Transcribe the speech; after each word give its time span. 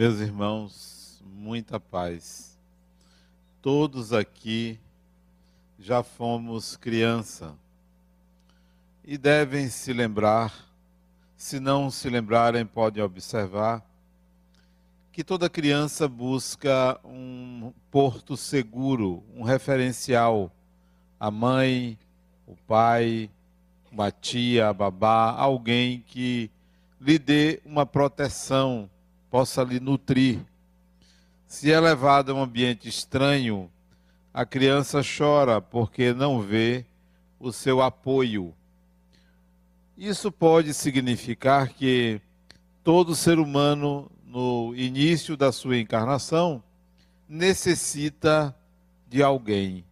Meus 0.00 0.18
irmãos, 0.18 1.22
muita 1.26 1.78
paz. 1.78 2.58
Todos 3.60 4.14
aqui 4.14 4.80
já 5.78 6.02
fomos 6.02 6.74
criança 6.74 7.54
e 9.04 9.18
devem 9.18 9.68
se 9.68 9.92
lembrar, 9.92 10.54
se 11.36 11.60
não 11.60 11.90
se 11.90 12.08
lembrarem, 12.08 12.64
podem 12.64 13.02
observar, 13.02 13.84
que 15.12 15.22
toda 15.22 15.50
criança 15.50 16.08
busca 16.08 16.98
um 17.04 17.70
porto 17.90 18.38
seguro, 18.38 19.22
um 19.36 19.42
referencial. 19.42 20.50
A 21.20 21.30
mãe, 21.30 21.98
o 22.46 22.56
pai, 22.56 23.28
uma 23.92 24.10
tia, 24.10 24.70
a 24.70 24.72
babá, 24.72 25.30
alguém 25.32 26.02
que 26.06 26.50
lhe 26.98 27.18
dê 27.18 27.60
uma 27.66 27.84
proteção 27.84 28.88
possa 29.30 29.62
lhe 29.62 29.78
nutrir. 29.78 30.40
Se 31.46 31.70
é 31.72 31.78
levado 31.78 32.32
a 32.32 32.34
um 32.34 32.42
ambiente 32.42 32.88
estranho, 32.88 33.70
a 34.34 34.44
criança 34.44 35.00
chora 35.02 35.60
porque 35.60 36.12
não 36.12 36.40
vê 36.40 36.84
o 37.38 37.52
seu 37.52 37.80
apoio. 37.80 38.54
Isso 39.96 40.30
pode 40.32 40.74
significar 40.74 41.68
que 41.68 42.20
todo 42.82 43.14
ser 43.14 43.38
humano, 43.38 44.10
no 44.24 44.74
início 44.74 45.36
da 45.36 45.52
sua 45.52 45.78
encarnação, 45.78 46.62
necessita 47.28 48.54
de 49.08 49.22
alguém, 49.22 49.84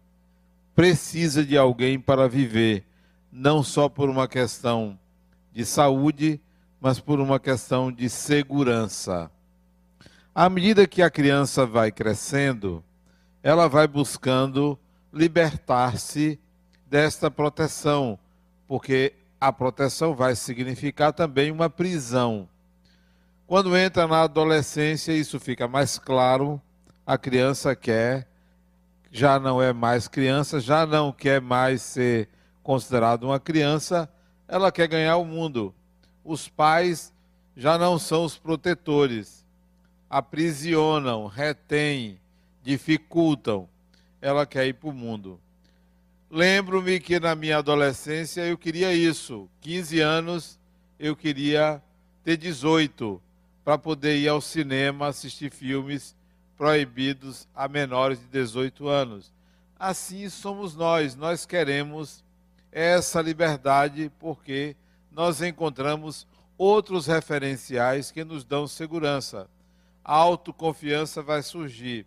precisa 0.75 1.45
de 1.45 1.57
alguém 1.57 1.99
para 1.99 2.27
viver, 2.27 2.85
não 3.31 3.63
só 3.63 3.87
por 3.87 4.09
uma 4.09 4.27
questão 4.27 4.97
de 5.53 5.65
saúde, 5.65 6.41
mas 6.79 6.99
por 6.99 7.19
uma 7.19 7.39
questão 7.39 7.91
de 7.91 8.09
segurança. 8.09 9.29
À 10.33 10.49
medida 10.49 10.87
que 10.87 11.01
a 11.01 11.09
criança 11.09 11.65
vai 11.65 11.91
crescendo, 11.91 12.83
ela 13.43 13.67
vai 13.67 13.87
buscando 13.87 14.79
libertar-se 15.11 16.39
desta 16.85 17.29
proteção, 17.29 18.17
porque 18.67 19.13
a 19.41 19.51
proteção 19.51 20.15
vai 20.15 20.35
significar 20.35 21.11
também 21.11 21.51
uma 21.51 21.69
prisão. 21.69 22.47
Quando 23.45 23.75
entra 23.75 24.07
na 24.07 24.21
adolescência, 24.21 25.11
isso 25.11 25.39
fica 25.39 25.67
mais 25.67 25.97
claro. 25.97 26.61
A 27.05 27.17
criança 27.17 27.75
quer, 27.75 28.27
já 29.11 29.39
não 29.39 29.61
é 29.61 29.73
mais 29.73 30.07
criança, 30.07 30.59
já 30.59 30.85
não 30.85 31.11
quer 31.11 31.41
mais 31.41 31.81
ser 31.81 32.29
considerada 32.61 33.25
uma 33.25 33.39
criança, 33.39 34.07
ela 34.47 34.71
quer 34.71 34.87
ganhar 34.87 35.17
o 35.17 35.25
mundo 35.25 35.73
os 36.29 36.47
pais 36.47 37.11
já 37.57 37.75
não 37.75 37.97
são 37.97 38.23
os 38.23 38.37
protetores. 38.37 39.43
Aprisionam, 40.07 41.25
retêm, 41.25 42.19
dificultam. 42.61 43.67
Ela 44.21 44.45
quer 44.45 44.67
ir 44.67 44.73
para 44.73 44.89
o 44.89 44.93
mundo. 44.93 45.39
Lembro-me 46.29 46.99
que 46.99 47.19
na 47.19 47.33
minha 47.33 47.57
adolescência 47.57 48.41
eu 48.41 48.57
queria 48.57 48.93
isso. 48.93 49.49
15 49.61 49.99
anos 49.99 50.59
eu 50.99 51.15
queria 51.15 51.81
ter 52.23 52.37
18 52.37 53.19
para 53.65 53.77
poder 53.77 54.17
ir 54.17 54.27
ao 54.27 54.39
cinema 54.39 55.07
assistir 55.07 55.51
filmes 55.51 56.15
proibidos 56.55 57.47
a 57.55 57.67
menores 57.67 58.19
de 58.19 58.25
18 58.27 58.87
anos. 58.87 59.33
Assim 59.79 60.29
somos 60.29 60.75
nós, 60.75 61.15
nós 61.15 61.45
queremos 61.45 62.23
essa 62.71 63.19
liberdade 63.19 64.11
porque 64.19 64.75
nós 65.11 65.41
encontramos 65.41 66.27
outros 66.57 67.07
referenciais 67.07 68.11
que 68.11 68.23
nos 68.23 68.43
dão 68.43 68.67
segurança. 68.67 69.49
A 70.03 70.13
autoconfiança 70.13 71.21
vai 71.21 71.41
surgir. 71.41 72.05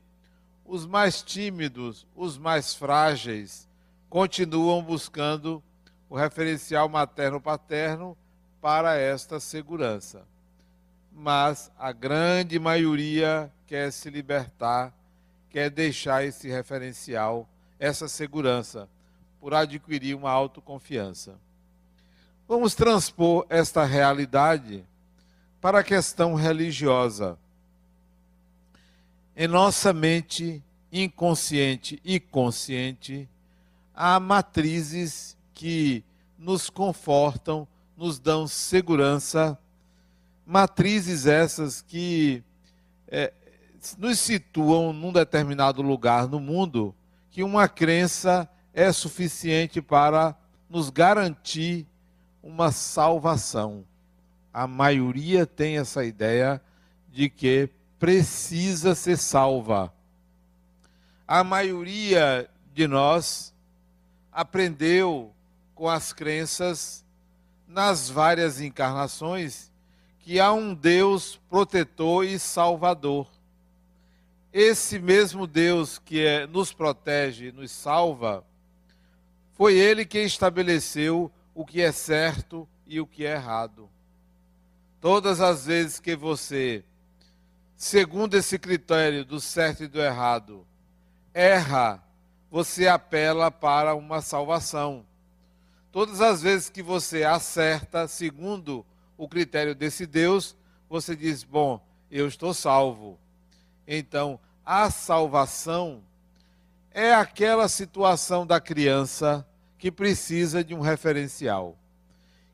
Os 0.65 0.87
mais 0.87 1.23
tímidos, 1.23 2.07
os 2.15 2.39
mais 2.39 2.75
frágeis, 2.75 3.69
continuam 4.09 4.83
buscando 4.83 5.63
o 6.09 6.17
referencial 6.17 6.89
materno-paterno 6.89 8.17
para 8.61 8.95
esta 8.97 9.41
segurança. 9.41 10.27
Mas 11.11 11.71
a 11.79 11.93
grande 11.93 12.59
maioria 12.59 13.53
quer 13.67 13.91
se 13.91 14.11
libertar, 14.11 14.95
quer 15.49 15.71
deixar 15.71 16.25
esse 16.25 16.49
referencial, 16.49 17.49
essa 17.79 18.09
segurança, 18.09 18.89
por 19.41 19.55
adquirir 19.55 20.15
uma 20.15 20.31
autoconfiança. 20.31 21.39
Vamos 22.55 22.75
transpor 22.75 23.47
esta 23.49 23.83
realidade 23.83 24.85
para 25.59 25.79
a 25.79 25.83
questão 25.83 26.35
religiosa. 26.35 27.39
Em 29.35 29.49
nossa 29.49 29.91
mente 29.91 30.63
inconsciente 30.93 31.99
e 32.05 32.21
consciente, 32.21 33.27
há 33.95 34.21
matrizes 34.21 35.35
que 35.55 36.05
nos 36.39 36.69
confortam, 36.69 37.67
nos 37.97 38.19
dão 38.19 38.47
segurança, 38.47 39.59
matrizes 40.45 41.25
essas 41.25 41.81
que 41.81 42.45
é, 43.09 43.33
nos 43.97 44.19
situam 44.19 44.93
num 44.93 45.11
determinado 45.11 45.81
lugar 45.81 46.29
no 46.29 46.39
mundo 46.39 46.95
que 47.31 47.43
uma 47.43 47.67
crença 47.67 48.47
é 48.75 48.93
suficiente 48.93 49.81
para 49.81 50.37
nos 50.69 50.91
garantir 50.91 51.87
uma 52.43 52.73
salvação. 52.73 53.85
A 54.53 54.67
maioria 54.67 55.47
tem 55.47 55.79
essa 55.79 56.05
ideia 56.05 56.61
de 57.11 57.31
que 57.31 57.71
precisa 57.99 58.95
ser 58.95 59.17
salva. 59.17 59.93
A 61.27 61.45
maioria 61.45 62.51
de 62.75 62.87
nós 62.89 63.55
aprendeu 64.33 65.33
com 65.75 65.89
as 65.89 66.13
crenças 66.13 67.05
nas 67.67 68.11
várias 68.11 68.61
encarnações 68.61 69.71
que 70.19 70.39
há 70.39 70.53
um 70.53 70.75
Deus 70.75 71.41
protetor 71.49 72.25
e 72.25 72.39
salvador. 72.39 73.27
Esse 74.53 74.99
mesmo 74.99 75.47
Deus 75.47 75.99
que 75.99 76.25
é, 76.25 76.47
nos 76.47 76.73
protege, 76.73 77.51
nos 77.53 77.71
salva, 77.71 78.45
foi 79.53 79.75
ele 79.75 80.05
quem 80.05 80.25
estabeleceu 80.25 81.31
o 81.55 81.65
que 81.65 81.81
é 81.81 81.93
certo 81.93 82.69
e 82.87 83.01
o 83.01 83.07
que 83.07 83.25
é 83.25 83.33
errado. 83.33 83.89
Todas 85.01 85.41
as 85.41 85.67
vezes 85.67 85.99
que 85.99 86.15
você, 86.15 86.85
segundo 87.77 88.37
esse 88.37 88.59
critério 88.59 89.25
do 89.25 89.41
certo 89.41 89.85
e 89.85 89.89
do 89.89 90.01
errado, 90.01 90.67
erra, 91.35 92.03
você 92.51 92.87
apela 92.87 93.51
para 93.51 93.95
uma 93.95 94.21
salvação. 94.21 95.05
Todas 95.91 96.21
as 96.21 96.43
vezes 96.43 96.71
que 96.71 96.83
você 96.83 97.25
acerta, 97.25 98.07
segundo 98.07 98.85
o 99.17 99.29
critério 99.29 99.75
desse 99.75 100.07
Deus, 100.07 100.57
você 100.89 101.17
diz: 101.17 101.43
Bom, 101.43 101.85
eu 102.11 102.29
estou 102.29 102.55
salvo. 102.55 103.19
Então, 103.87 104.39
a 104.65 104.91
salvação 104.91 106.03
é 106.91 107.13
aquela 107.13 107.69
situação 107.69 108.47
da 108.47 108.61
criança 108.61 109.47
que 109.83 109.91
precisa 109.91 110.63
de 110.63 110.77
um 110.77 110.81
referencial, 110.81 111.77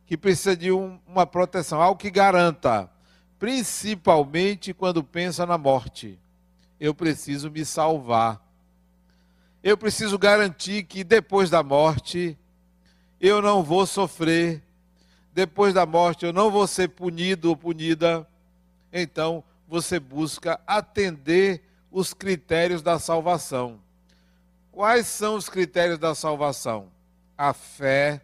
que 0.07 0.17
precisa 0.17 0.57
de 0.57 0.73
um, 0.73 0.99
uma 1.07 1.27
proteção, 1.27 1.79
algo 1.79 2.01
que 2.01 2.11
garanta, 2.11 2.91
principalmente 3.39 4.73
quando 4.73 5.05
pensa 5.05 5.45
na 5.45 5.59
morte. 5.59 6.19
Eu 6.81 6.95
preciso 6.95 7.51
me 7.51 7.67
salvar. 7.67 8.43
Eu 9.63 9.77
preciso 9.77 10.19
garantir 10.19 10.85
que 10.85 11.05
depois 11.05 11.51
da 11.51 11.63
morte 11.63 12.35
eu 13.21 13.43
não 13.43 13.63
vou 13.63 13.85
sofrer. 13.85 14.63
Depois 15.35 15.75
da 15.75 15.85
morte 15.85 16.25
eu 16.25 16.33
não 16.33 16.51
vou 16.51 16.67
ser 16.67 16.89
punido 16.89 17.51
ou 17.51 17.57
punida. 17.59 18.27
Então 18.91 19.45
você 19.69 20.01
busca 20.01 20.59
atender 20.67 21.63
os 21.91 22.15
critérios 22.15 22.81
da 22.81 22.99
salvação. 22.99 23.79
Quais 24.73 25.07
são 25.07 25.35
os 25.35 25.51
critérios 25.51 25.99
da 25.99 26.15
salvação? 26.15 26.91
A 27.39 27.53
fé, 27.53 28.21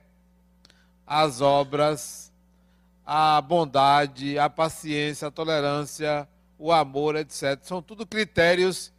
as 1.07 1.41
obras, 1.41 2.33
a 3.07 3.41
bondade, 3.41 4.37
a 4.39 4.51
paciência, 4.51 5.29
a 5.29 5.31
tolerância, 5.31 6.29
o 6.59 6.73
amor, 6.73 7.15
etc. 7.15 7.61
São 7.63 7.81
tudo 7.81 8.05
critérios 8.05 8.93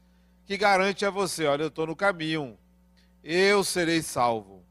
que 0.46 0.56
garantem 0.56 1.06
a 1.06 1.12
você: 1.12 1.46
olha, 1.46 1.64
eu 1.64 1.68
estou 1.68 1.88
no 1.88 1.96
caminho, 1.96 2.58
eu 3.22 3.62
serei 3.64 4.02
salvo. 4.02 4.64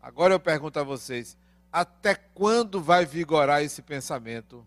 Agora 0.00 0.32
eu 0.32 0.40
pergunto 0.40 0.78
a 0.80 0.82
vocês: 0.82 1.36
até 1.70 2.14
quando 2.14 2.80
vai 2.80 3.04
vigorar 3.04 3.62
esse 3.62 3.82
pensamento? 3.82 4.66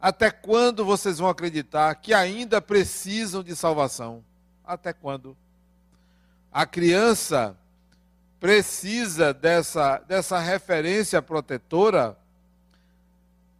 Até 0.00 0.30
quando 0.30 0.84
vocês 0.84 1.18
vão 1.18 1.28
acreditar 1.28 1.94
que 1.94 2.12
ainda 2.12 2.60
precisam 2.60 3.42
de 3.42 3.56
salvação? 3.56 4.24
Até 4.64 4.92
quando? 4.92 5.36
A 6.52 6.66
criança 6.66 7.56
precisa 8.44 9.32
dessa, 9.32 9.96
dessa 10.06 10.38
referência 10.38 11.22
protetora 11.22 12.14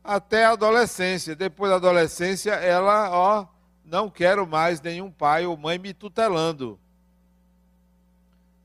até 0.04 0.44
a 0.44 0.50
adolescência. 0.50 1.34
Depois 1.34 1.70
da 1.70 1.76
adolescência, 1.76 2.52
ela, 2.52 3.08
ó, 3.10 3.46
não 3.82 4.10
quero 4.10 4.46
mais 4.46 4.82
nenhum 4.82 5.10
pai 5.10 5.46
ou 5.46 5.56
mãe 5.56 5.78
me 5.78 5.94
tutelando. 5.94 6.78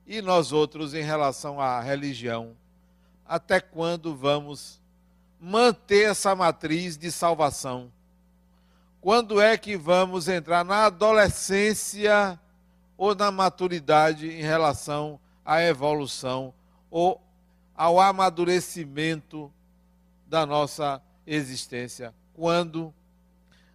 E 0.05 0.21
nós 0.21 0.51
outros, 0.51 0.93
em 0.93 1.01
relação 1.01 1.61
à 1.61 1.79
religião, 1.79 2.53
até 3.25 3.61
quando 3.61 4.13
vamos 4.13 4.81
manter 5.39 6.09
essa 6.09 6.35
matriz 6.35 6.97
de 6.97 7.13
salvação? 7.13 7.89
Quando 8.99 9.39
é 9.39 9.57
que 9.57 9.77
vamos 9.77 10.27
entrar 10.27 10.65
na 10.65 10.87
adolescência 10.87 12.37
ou 12.97 13.15
na 13.15 13.31
maturidade 13.31 14.27
em 14.27 14.41
relação 14.41 15.17
à 15.49 15.63
evolução 15.63 16.53
ou 16.91 17.19
ao 17.75 17.99
amadurecimento 17.99 19.51
da 20.27 20.45
nossa 20.45 21.01
existência? 21.25 22.13
Quando 22.35 22.93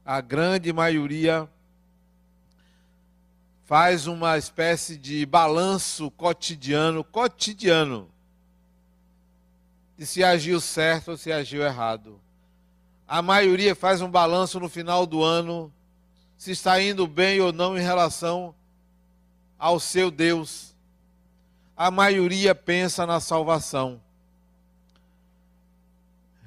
a 0.05 0.21
grande 0.21 0.73
maioria 0.73 1.50
faz 3.65 4.06
uma 4.06 4.38
espécie 4.38 4.97
de 4.97 5.26
balanço 5.26 6.12
cotidiano, 6.12 7.03
cotidiano, 7.03 8.09
de 9.97 10.06
se 10.06 10.23
agiu 10.23 10.61
certo 10.61 11.12
ou 11.12 11.17
se 11.17 11.32
agiu 11.32 11.62
errado. 11.62 12.20
A 13.09 13.20
maioria 13.20 13.75
faz 13.75 14.00
um 14.00 14.11
balanço 14.11 14.61
no 14.61 14.69
final 14.69 15.06
do 15.06 15.25
ano, 15.25 15.73
se 16.37 16.53
está 16.53 16.81
indo 16.81 17.06
bem 17.06 17.41
ou 17.41 17.53
não 17.53 17.77
em 17.77 17.81
relação 17.81 18.55
ao 19.59 19.81
seu 19.81 20.11
Deus. 20.11 20.74
A 21.76 21.91
maioria 21.91 22.55
pensa 22.55 23.05
na 23.05 23.21
salvação. 23.21 24.00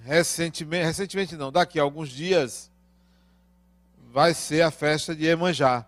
Recentemente, 0.04 0.86
recentemente 0.86 1.36
não, 1.36 1.52
daqui 1.52 1.80
a 1.80 1.84
alguns 1.84 2.10
dias, 2.10 2.72
vai 4.12 4.34
ser 4.34 4.62
a 4.62 4.72
festa 4.72 5.14
de 5.14 5.26
Emanjá. 5.26 5.86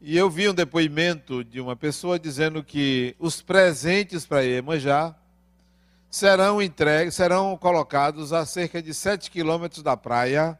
E 0.00 0.16
eu 0.16 0.30
vi 0.30 0.48
um 0.48 0.54
depoimento 0.54 1.42
de 1.42 1.60
uma 1.60 1.74
pessoa 1.74 2.16
dizendo 2.16 2.62
que 2.62 3.16
os 3.18 3.42
presentes 3.42 4.24
para 4.24 4.42
Iemanjá 4.42 5.16
serão 6.08 6.62
entregues, 6.62 7.16
serão 7.16 7.56
colocados 7.56 8.32
a 8.32 8.46
cerca 8.46 8.80
de 8.80 8.94
7 8.94 9.28
quilômetros 9.28 9.82
da 9.82 9.96
praia 9.96 10.56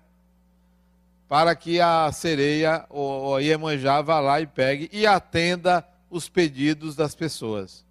para 1.28 1.54
que 1.56 1.80
a 1.80 2.10
sereia 2.12 2.84
ou 2.88 3.36
a 3.36 3.40
Iemanjá 3.40 4.00
vá 4.00 4.20
lá 4.20 4.40
e 4.40 4.46
pegue 4.46 4.88
e 4.92 5.06
atenda 5.06 5.86
os 6.08 6.28
pedidos 6.28 6.94
das 6.94 7.14
pessoas. 7.14 7.84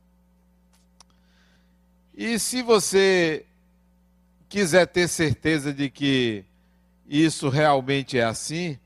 E 2.16 2.40
se 2.40 2.62
você 2.62 3.46
quiser 4.48 4.88
ter 4.88 5.08
certeza 5.10 5.74
de 5.74 5.90
que 5.90 6.46
isso 7.08 7.50
realmente 7.50 8.18
é 8.18 8.24
assim, 8.24 8.80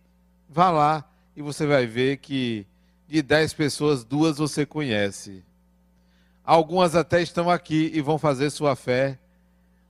vá 0.49 0.71
lá 0.71 1.07
e 1.35 1.41
você 1.41 1.65
vai 1.65 1.85
ver 1.85 2.17
que 2.17 2.65
de 3.07 3.21
dez 3.21 3.53
pessoas, 3.53 4.03
duas 4.03 4.37
você 4.37 4.65
conhece. 4.65 5.43
Algumas 6.43 6.95
até 6.95 7.21
estão 7.21 7.49
aqui 7.49 7.91
e 7.93 8.01
vão 8.01 8.17
fazer 8.17 8.49
sua 8.49 8.75
fé 8.75 9.19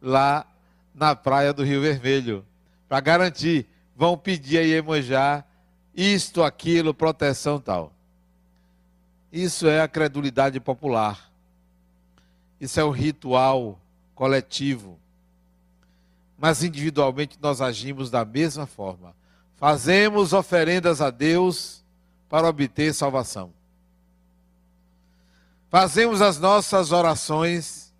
lá 0.01 0.45
na 0.93 1.15
praia 1.15 1.53
do 1.53 1.63
Rio 1.63 1.81
Vermelho. 1.81 2.45
Para 2.87 2.99
garantir, 2.99 3.65
vão 3.99 4.17
pedir 4.17 4.57
a 4.57 4.61
Iemanjá 4.61 5.43
isto, 5.93 6.41
aquilo, 6.41 6.93
proteção 6.93 7.59
tal. 7.59 7.93
Isso 9.31 9.67
é 9.67 9.81
a 9.81 9.87
credulidade 9.87 10.59
popular. 10.59 11.29
Isso 12.59 12.79
é 12.79 12.83
o 12.83 12.89
ritual 12.89 13.79
coletivo 14.15 14.97
mas 16.39 16.63
individualmente 16.63 17.37
nós 17.41 17.59
agimos 17.59 18.09
da 18.09 18.23
mesma 18.23 18.65
forma. 18.65 19.13
Fazemos 19.57 20.31
oferendas 20.31 21.01
a 21.01 21.09
Deus 21.09 21.83
para 22.29 22.47
obter 22.47 22.93
salvação. 22.93 23.51
Fazemos 25.69 26.21
as 26.21 26.39
nossas 26.39 26.93
orações 26.93 27.93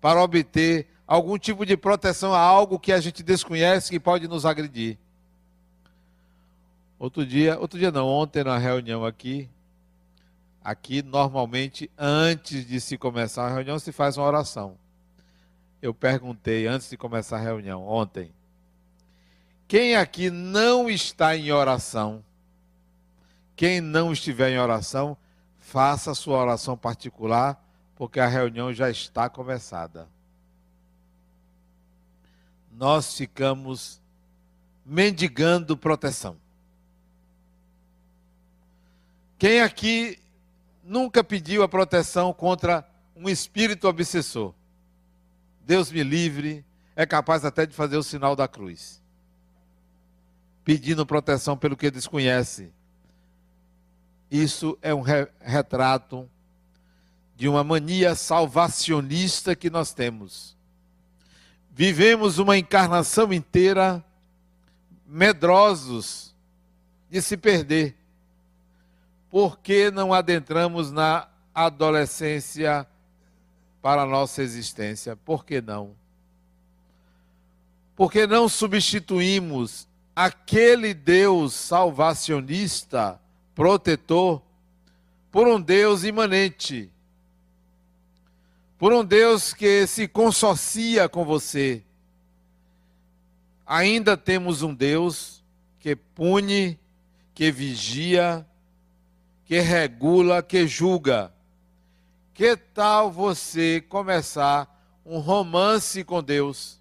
para 0.00 0.22
obter 0.22 0.88
algum 1.06 1.36
tipo 1.36 1.66
de 1.66 1.76
proteção 1.76 2.32
a 2.32 2.40
algo 2.40 2.78
que 2.78 2.92
a 2.92 3.00
gente 3.00 3.22
desconhece 3.22 3.90
que 3.90 4.00
pode 4.00 4.26
nos 4.26 4.46
agredir. 4.46 4.96
Outro 7.00 7.26
dia, 7.26 7.58
outro 7.58 7.80
dia 7.80 7.90
não, 7.90 8.06
ontem 8.06 8.44
na 8.44 8.58
reunião 8.58 9.04
aqui, 9.04 9.50
aqui 10.62 11.02
normalmente 11.02 11.90
antes 11.98 12.64
de 12.64 12.80
se 12.80 12.96
começar 12.96 13.46
a 13.48 13.52
reunião 13.52 13.76
se 13.76 13.90
faz 13.90 14.16
uma 14.16 14.26
oração 14.26 14.76
eu 15.82 15.94
perguntei 15.94 16.66
antes 16.66 16.90
de 16.90 16.96
começar 16.96 17.36
a 17.36 17.40
reunião, 17.40 17.86
ontem. 17.86 18.32
Quem 19.66 19.96
aqui 19.96 20.30
não 20.30 20.90
está 20.90 21.36
em 21.36 21.50
oração? 21.52 22.24
Quem 23.56 23.80
não 23.80 24.12
estiver 24.12 24.50
em 24.50 24.58
oração, 24.58 25.16
faça 25.58 26.14
sua 26.14 26.38
oração 26.38 26.76
particular, 26.76 27.62
porque 27.94 28.20
a 28.20 28.26
reunião 28.26 28.72
já 28.72 28.90
está 28.90 29.28
começada. 29.28 30.08
Nós 32.72 33.14
ficamos 33.14 34.00
mendigando 34.84 35.76
proteção. 35.76 36.36
Quem 39.40 39.62
aqui 39.62 40.18
nunca 40.84 41.24
pediu 41.24 41.62
a 41.62 41.68
proteção 41.68 42.30
contra 42.30 42.86
um 43.16 43.26
espírito 43.26 43.88
obsessor? 43.88 44.52
Deus 45.64 45.90
me 45.90 46.02
livre, 46.02 46.62
é 46.94 47.06
capaz 47.06 47.42
até 47.42 47.64
de 47.64 47.72
fazer 47.72 47.96
o 47.96 48.02
sinal 48.02 48.36
da 48.36 48.46
cruz, 48.46 49.02
pedindo 50.62 51.06
proteção 51.06 51.56
pelo 51.56 51.74
que 51.74 51.90
desconhece. 51.90 52.70
Isso 54.30 54.78
é 54.82 54.94
um 54.94 55.00
re 55.00 55.26
retrato 55.40 56.28
de 57.34 57.48
uma 57.48 57.64
mania 57.64 58.14
salvacionista 58.14 59.56
que 59.56 59.70
nós 59.70 59.94
temos. 59.94 60.54
Vivemos 61.70 62.36
uma 62.36 62.58
encarnação 62.58 63.32
inteira 63.32 64.04
medrosos 65.06 66.36
de 67.08 67.22
se 67.22 67.38
perder. 67.38 67.99
Por 69.30 69.58
que 69.58 69.90
não 69.90 70.12
adentramos 70.12 70.90
na 70.90 71.28
adolescência 71.54 72.86
para 73.82 74.02
a 74.02 74.06
nossa 74.06 74.42
existência. 74.42 75.16
Por 75.16 75.44
que 75.44 75.60
não? 75.60 75.94
Porque 77.96 78.26
não 78.26 78.48
substituímos 78.48 79.88
aquele 80.14 80.94
Deus 80.94 81.54
salvacionista, 81.54 83.20
protetor, 83.54 84.42
por 85.30 85.46
um 85.46 85.60
Deus 85.60 86.04
imanente, 86.04 86.90
por 88.78 88.92
um 88.92 89.04
Deus 89.04 89.52
que 89.54 89.86
se 89.86 90.08
consorcia 90.08 91.08
com 91.08 91.24
você. 91.24 91.82
Ainda 93.66 94.16
temos 94.16 94.62
um 94.62 94.74
Deus 94.74 95.44
que 95.78 95.94
pune, 95.94 96.78
que 97.34 97.52
vigia, 97.52 98.44
que 99.50 99.58
regula, 99.58 100.44
que 100.44 100.64
julga. 100.64 101.34
Que 102.32 102.56
tal 102.56 103.10
você 103.10 103.80
começar 103.80 104.80
um 105.04 105.18
romance 105.18 106.04
com 106.04 106.22
Deus? 106.22 106.80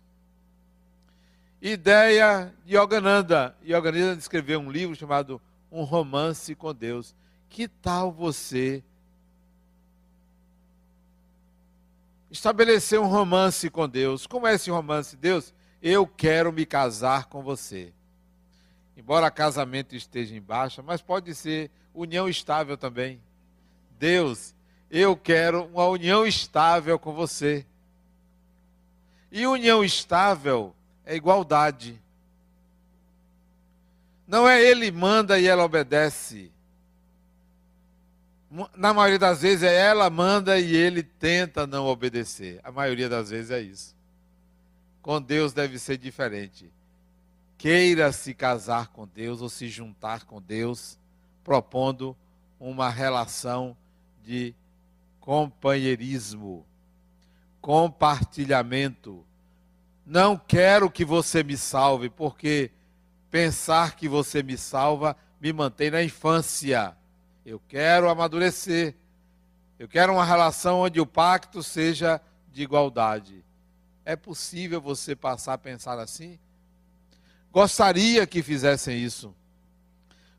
Ideia 1.59 2.53
de 2.63 2.75
Yogananda. 2.75 3.57
Yogananda 3.67 4.19
escreveu 4.19 4.59
um 4.59 4.69
livro 4.69 4.95
chamado 4.95 5.41
Um 5.71 5.81
Romance 5.81 6.53
com 6.53 6.71
Deus. 6.71 7.15
Que 7.49 7.67
tal 7.67 8.11
você 8.11 8.83
estabelecer 12.29 12.99
um 12.99 13.07
romance 13.07 13.67
com 13.71 13.89
Deus? 13.89 14.27
Como 14.27 14.45
é 14.45 14.53
esse 14.53 14.69
romance? 14.69 15.17
Deus, 15.17 15.55
eu 15.81 16.05
quero 16.05 16.53
me 16.53 16.67
casar 16.67 17.25
com 17.25 17.41
você. 17.41 17.91
Embora 18.95 19.31
casamento 19.31 19.95
esteja 19.95 20.35
em 20.35 20.41
baixa, 20.41 20.83
mas 20.83 21.01
pode 21.01 21.33
ser 21.33 21.71
união 21.99 22.29
estável 22.29 22.77
também. 22.77 23.19
Deus, 23.97 24.55
eu 24.89 25.15
quero 25.15 25.65
uma 25.65 25.85
união 25.87 26.25
estável 26.25 26.97
com 26.97 27.13
você. 27.13 27.65
E 29.31 29.45
união 29.45 29.83
estável 29.83 30.73
é 31.05 31.15
igualdade. 31.15 32.01
Não 34.27 34.47
é 34.47 34.61
ele 34.61 34.91
manda 34.91 35.39
e 35.39 35.47
ela 35.47 35.63
obedece. 35.63 36.51
Na 38.75 38.93
maioria 38.93 39.19
das 39.19 39.41
vezes 39.41 39.63
é 39.63 39.75
ela 39.75 40.09
manda 40.09 40.59
e 40.59 40.75
ele 40.75 41.03
tenta 41.03 41.67
não 41.67 41.85
obedecer. 41.85 42.59
A 42.63 42.71
maioria 42.71 43.09
das 43.09 43.29
vezes 43.29 43.51
é 43.51 43.61
isso. 43.61 43.95
Com 45.01 45.21
Deus 45.21 45.53
deve 45.53 45.77
ser 45.77 45.97
diferente. 45.97 46.71
Queira 47.57 48.11
se 48.11 48.33
casar 48.33 48.87
com 48.87 49.07
Deus 49.07 49.41
ou 49.41 49.49
se 49.49 49.67
juntar 49.67 50.25
com 50.25 50.41
Deus, 50.41 50.98
propondo 51.49 52.15
uma 52.59 52.91
relação 52.91 53.75
de 54.21 54.53
companheirismo, 55.19 56.63
compartilhamento, 57.59 59.25
Não 60.05 60.37
quero 60.37 60.91
que 60.91 61.03
você 61.03 61.43
me 61.43 61.57
salve, 61.57 62.07
porque 62.07 62.69
pensar 63.31 63.95
que 63.95 64.07
você 64.07 64.43
me 64.43 64.59
salva 64.59 65.17
me 65.41 65.51
mantém 65.51 65.89
na 65.89 66.03
infância. 66.03 66.95
Eu 67.43 67.59
quero 67.67 68.11
amadurecer. 68.11 68.95
Eu 69.79 69.87
quero 69.87 70.13
uma 70.13 70.25
relação 70.25 70.81
onde 70.81 71.01
o 71.01 71.05
pacto 71.05 71.63
seja 71.63 72.21
de 72.51 72.61
igualdade. 72.61 73.43
É 74.05 74.15
possível 74.15 74.79
você 74.79 75.15
passar 75.15 75.53
a 75.53 75.57
pensar 75.57 75.97
assim? 75.97 76.37
Gostaria 77.51 78.27
que 78.27 78.43
fizessem 78.43 79.03
isso. 79.03 79.33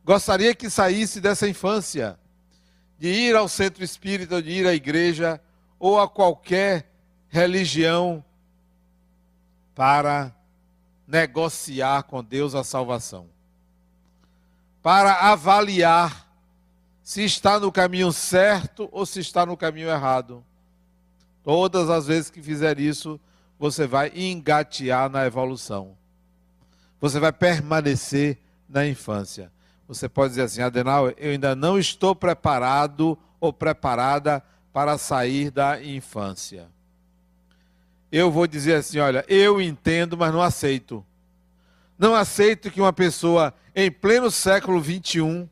Gostaria 0.04 0.54
que 0.54 0.71
saísse 0.71 1.21
dessa 1.21 1.49
infância, 1.49 2.19
de 2.99 3.09
ir 3.09 3.37
ao 3.37 3.49
centro 3.49 3.85
espírita, 3.85 4.42
de 4.42 4.50
ir 4.50 4.66
à 4.66 4.75
igreja 4.75 5.40
ou 5.78 6.00
a 6.00 6.09
qualquer 6.09 6.90
religião 7.28 8.25
para 9.75 10.35
negociar 11.07 12.02
com 12.04 12.23
Deus 12.23 12.54
a 12.54 12.62
salvação. 12.62 13.28
Para 14.83 15.30
avaliar 15.30 16.28
se 17.02 17.25
está 17.25 17.59
no 17.59 17.73
caminho 17.73 18.12
certo 18.12 18.88
ou 18.92 19.04
se 19.04 19.21
está 19.21 19.45
no 19.45 19.57
caminho 19.57 19.88
errado. 19.88 20.45
Todas 21.42 21.90
as 21.90 22.07
vezes 22.07 22.30
que 22.30 22.42
fizer 22.42 22.78
isso, 22.78 23.19
você 23.59 23.87
vai 23.87 24.12
engatear 24.14 25.11
na 25.11 25.26
evolução. 25.26 25.97
Você 27.00 27.19
vai 27.19 27.33
permanecer 27.33 28.38
na 28.69 28.87
infância. 28.87 29.50
Você 29.90 30.09
pode 30.09 30.30
dizer 30.30 30.42
assim, 30.42 30.62
Adenauer, 30.62 31.14
eu 31.18 31.32
ainda 31.32 31.54
não 31.54 31.78
estou 31.78 32.14
preparado 32.14 33.18
ou 33.38 33.52
preparada 33.52 34.42
para 34.73 34.97
sair 34.97 35.50
da 35.50 35.82
infância 35.82 36.68
eu 38.11 38.30
vou 38.30 38.47
dizer 38.47 38.75
assim: 38.75 38.99
olha, 38.99 39.25
eu 39.28 39.61
entendo, 39.61 40.16
mas 40.16 40.32
não 40.32 40.42
aceito. 40.42 41.04
Não 41.99 42.14
aceito 42.14 42.70
que 42.70 42.80
uma 42.80 42.92
pessoa 42.92 43.54
em 43.75 43.90
pleno 43.90 44.30
século 44.30 44.82
XXI, 44.82 45.49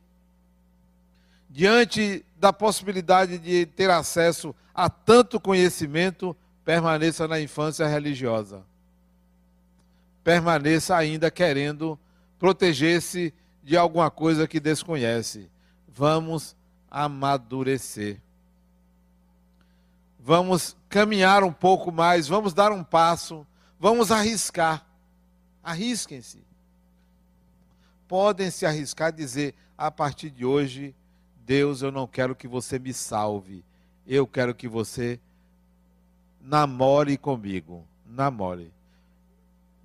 diante 1.49 2.25
da 2.37 2.53
possibilidade 2.53 3.39
de 3.39 3.67
ter 3.67 3.91
acesso 3.91 4.55
a 4.75 4.89
tanto 4.89 5.39
conhecimento, 5.39 6.37
permaneça 6.65 7.29
na 7.29 7.41
infância 7.41 7.87
religiosa. 7.87 8.63
Permaneça 10.25 10.97
ainda 10.97 11.31
querendo 11.31 11.99
proteger-se 12.39 13.33
de 13.69 13.77
alguma 13.77 14.11
coisa 14.11 14.49
que 14.49 14.59
desconhece. 14.59 15.51
Vamos 15.87 16.57
amadurecer 16.91 18.21
vamos 20.29 20.77
caminhar 20.91 21.43
um 21.43 21.53
pouco 21.53 21.91
mais, 21.91 22.29
vamos 22.29 22.53
dar 22.53 22.71
um 22.71 22.85
passo, 22.85 23.47
vamos 23.81 24.13
arriscar. 24.13 24.85
Arrisquem-se. 25.65 26.45
Podem 28.07 28.51
se 28.51 28.67
arriscar 28.67 29.09
a 29.09 29.11
dizer: 29.11 29.55
a 29.77 29.91
partir 29.91 30.29
de 30.29 30.45
hoje, 30.45 30.95
Deus, 31.47 31.81
eu 31.81 31.91
não 31.91 32.07
quero 32.07 32.37
que 32.37 32.47
você 32.47 32.79
me 32.79 32.93
salve, 32.93 33.65
eu 34.07 34.27
quero 34.27 34.55
que 34.55 34.69
você 34.69 35.19
namore 36.43 37.17
comigo. 37.17 37.83
Namore. 38.07 38.71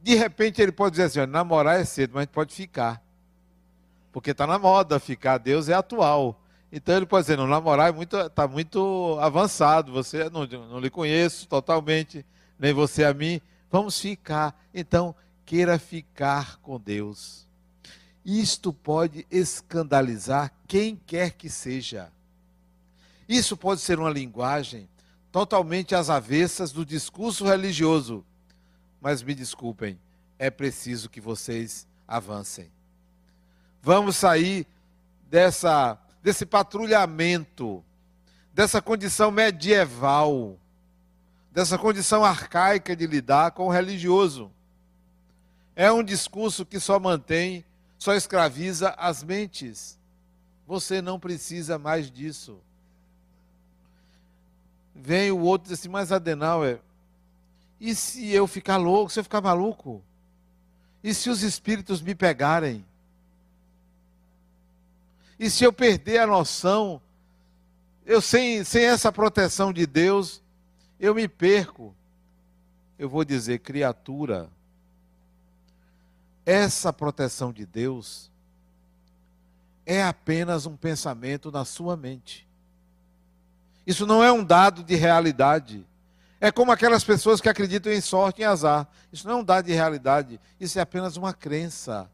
De 0.02 0.14
repente 0.16 0.62
ele 0.62 0.74
pode 0.74 0.98
dizer 0.98 1.04
assim: 1.04 1.26
namorar 1.26 1.80
é 1.80 1.86
cedo, 1.86 2.16
mas 2.16 2.26
pode 2.26 2.54
ficar. 2.54 3.02
Porque 4.14 4.30
está 4.30 4.46
na 4.46 4.60
moda 4.60 5.00
ficar, 5.00 5.40
Deus 5.40 5.68
é 5.68 5.74
atual. 5.74 6.40
Então 6.72 6.96
ele 6.96 7.06
pode 7.06 7.24
dizer, 7.24 7.36
não, 7.36 7.48
namorar 7.48 7.90
está 7.90 7.98
muito, 7.98 8.30
tá 8.30 8.48
muito 8.48 9.18
avançado, 9.20 9.92
você 9.92 10.30
não, 10.30 10.46
não 10.46 10.80
lhe 10.80 10.90
conheço 10.90 11.48
totalmente, 11.48 12.24
nem 12.58 12.72
você 12.72 13.04
a 13.04 13.14
mim. 13.14 13.42
Vamos 13.72 14.00
ficar. 14.00 14.56
Então, 14.72 15.16
queira 15.46 15.80
ficar 15.80 16.58
com 16.62 16.80
Deus. 16.80 17.48
Isto 18.24 18.72
pode 18.72 19.26
escandalizar 19.32 20.54
quem 20.68 20.96
quer 20.96 21.32
que 21.32 21.50
seja. 21.50 22.12
Isso 23.28 23.58
pode 23.58 23.82
ser 23.82 23.98
uma 23.98 24.12
linguagem 24.12 24.88
totalmente 25.32 25.96
às 25.96 26.12
avessas 26.12 26.72
do 26.72 26.86
discurso 26.86 27.46
religioso. 27.46 28.24
Mas 29.02 29.24
me 29.24 29.34
desculpem, 29.34 30.00
é 30.38 30.52
preciso 30.52 31.10
que 31.10 31.20
vocês 31.20 31.88
avancem. 32.08 32.72
Vamos 33.84 34.16
sair 34.16 34.66
dessa 35.30 36.00
desse 36.24 36.46
patrulhamento, 36.46 37.84
dessa 38.54 38.82
condição 38.82 39.30
medieval, 39.30 40.58
dessa 41.52 41.78
condição 41.78 42.24
arcaica 42.24 42.96
de 42.96 43.06
lidar 43.06 43.52
com 43.52 43.68
o 43.68 43.70
religioso. 43.70 44.50
É 45.76 45.92
um 45.92 46.02
discurso 46.02 46.66
que 46.66 46.80
só 46.80 46.98
mantém, 46.98 47.66
só 48.00 48.16
escraviza 48.16 48.92
as 48.98 49.22
mentes. 49.22 50.00
Você 50.66 51.02
não 51.02 51.20
precisa 51.20 51.78
mais 51.78 52.10
disso. 52.10 52.58
Vem 54.96 55.30
o 55.30 55.40
outro 55.40 55.68
e 55.68 55.70
diz 55.72 55.80
assim, 55.80 55.90
mas 55.90 56.12
Adenauer, 56.12 56.80
e 57.82 57.94
se 57.94 58.32
eu 58.32 58.48
ficar 58.48 58.78
louco, 58.78 59.12
se 59.12 59.20
eu 59.20 59.24
ficar 59.26 59.42
maluco? 59.42 60.02
E 61.04 61.14
se 61.14 61.30
os 61.30 61.44
espíritos 61.44 62.02
me 62.02 62.16
pegarem? 62.16 62.86
E 65.40 65.50
se 65.50 65.64
eu 65.64 65.74
perder 65.74 66.20
a 66.20 66.28
noção, 66.28 67.02
eu 68.06 68.22
sem, 68.22 68.64
sem 68.64 68.86
essa 68.86 69.12
proteção 69.12 69.74
de 69.74 69.86
Deus, 69.86 70.42
eu 71.00 71.16
me 71.16 71.28
perco. 71.28 71.96
Eu 72.98 73.10
vou 73.10 73.26
dizer, 73.26 73.60
criatura, 73.60 74.50
essa 76.46 76.92
proteção 76.94 77.52
de 77.52 77.66
Deus 77.66 78.32
é 79.86 80.04
apenas 80.04 80.66
um 80.66 80.76
pensamento 80.76 81.52
na 81.52 81.66
sua 81.66 81.98
mente. 81.98 82.48
Isso 83.86 84.06
não 84.06 84.24
é 84.24 84.32
um 84.32 84.44
dado 84.44 84.84
de 84.84 84.96
realidade. 84.96 85.86
É 86.40 86.52
como 86.52 86.72
aquelas 86.72 87.04
pessoas 87.04 87.42
que 87.42 87.50
acreditam 87.50 87.92
em 87.92 88.02
sorte 88.02 88.42
e 88.42 88.46
azar. 88.46 88.88
Isso 89.12 89.28
não 89.28 89.36
é 89.36 89.38
um 89.42 89.44
dado 89.44 89.66
de 89.66 89.74
realidade. 89.74 90.40
Isso 90.60 90.78
é 90.80 90.82
apenas 90.82 91.18
uma 91.18 91.34
crença. 91.34 92.10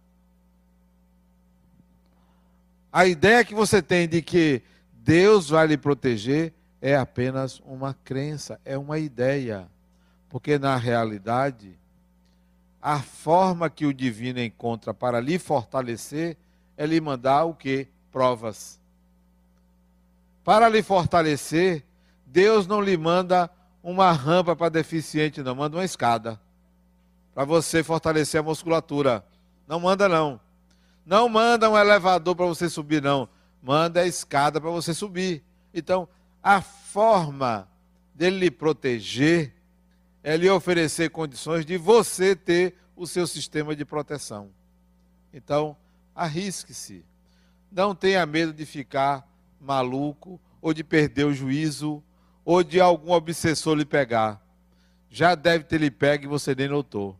A 2.92 3.06
ideia 3.06 3.46
que 3.46 3.54
você 3.54 3.82
tem 3.82 4.08
de 4.08 4.22
que 4.22 4.62
Deus 4.92 5.50
vai 5.50 5.68
lhe 5.68 5.78
proteger 5.78 6.54
é 6.82 6.96
apenas 6.96 7.62
uma 7.66 7.94
crença, 7.94 8.60
é 8.66 8.78
uma 8.78 8.98
ideia. 8.98 9.70
Porque 10.30 10.58
na 10.58 10.76
realidade, 10.76 11.78
a 12.82 13.00
forma 13.00 13.70
que 13.70 13.86
o 13.86 13.94
divino 13.94 14.40
encontra 14.40 14.94
para 14.94 15.20
lhe 15.20 15.38
fortalecer 15.38 16.38
é 16.78 16.86
lhe 16.86 17.00
mandar 17.02 17.46
o 17.46 17.54
que? 17.54 17.88
Provas. 18.12 18.80
Para 20.44 20.70
lhe 20.70 20.82
fortalecer, 20.82 21.84
Deus 22.26 22.66
não 22.66 22.82
lhe 22.82 22.98
manda 22.98 23.50
uma 23.84 24.12
rampa 24.12 24.56
para 24.56 24.70
deficiente, 24.70 25.44
não, 25.44 25.56
manda 25.56 25.78
uma 25.78 25.86
escada. 25.86 26.40
Para 27.34 27.46
você 27.46 27.84
fortalecer 27.84 28.40
a 28.40 28.44
musculatura. 28.44 29.24
Não 29.68 29.80
manda, 29.80 30.10
não. 30.10 30.40
Não 31.10 31.28
manda 31.28 31.68
um 31.68 31.76
elevador 31.76 32.36
para 32.36 32.46
você 32.46 32.70
subir, 32.70 33.02
não. 33.02 33.28
Manda 33.64 34.02
a 34.02 34.06
escada 34.06 34.62
para 34.62 34.70
você 34.70 34.94
subir. 34.94 35.44
Então, 35.74 36.08
a 36.44 36.62
forma 36.62 37.68
dele 38.14 38.38
lhe 38.38 38.52
proteger 38.52 39.56
é 40.22 40.38
lhe 40.38 40.48
oferecer 40.48 41.10
condições 41.10 41.66
de 41.66 41.78
você 41.78 42.36
ter 42.36 42.76
o 42.96 43.08
seu 43.08 43.26
sistema 43.26 43.76
de 43.76 43.84
proteção. 43.84 44.52
Então, 45.34 45.76
arrisque-se. 46.14 47.04
Não 47.72 47.96
tenha 47.96 48.24
medo 48.28 48.54
de 48.54 48.64
ficar 48.64 49.28
maluco, 49.60 50.40
ou 50.62 50.76
de 50.76 50.84
perder 50.84 51.24
o 51.24 51.34
juízo, 51.34 52.04
ou 52.46 52.64
de 52.64 52.80
algum 52.80 53.14
obsessor 53.14 53.76
lhe 53.76 53.84
pegar. 53.84 54.40
Já 55.10 55.34
deve 55.34 55.64
ter 55.64 55.80
lhe 55.80 55.90
pego 55.90 56.26
e 56.26 56.28
você 56.28 56.54
nem 56.54 56.68
notou 56.68 57.18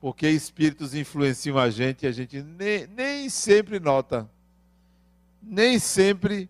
porque 0.00 0.28
espíritos 0.28 0.94
influenciam 0.94 1.58
a 1.58 1.70
gente 1.70 2.04
e 2.04 2.08
a 2.08 2.12
gente 2.12 2.42
nem, 2.42 2.86
nem 2.86 3.28
sempre 3.28 3.78
nota. 3.78 4.30
Nem 5.42 5.78
sempre 5.78 6.48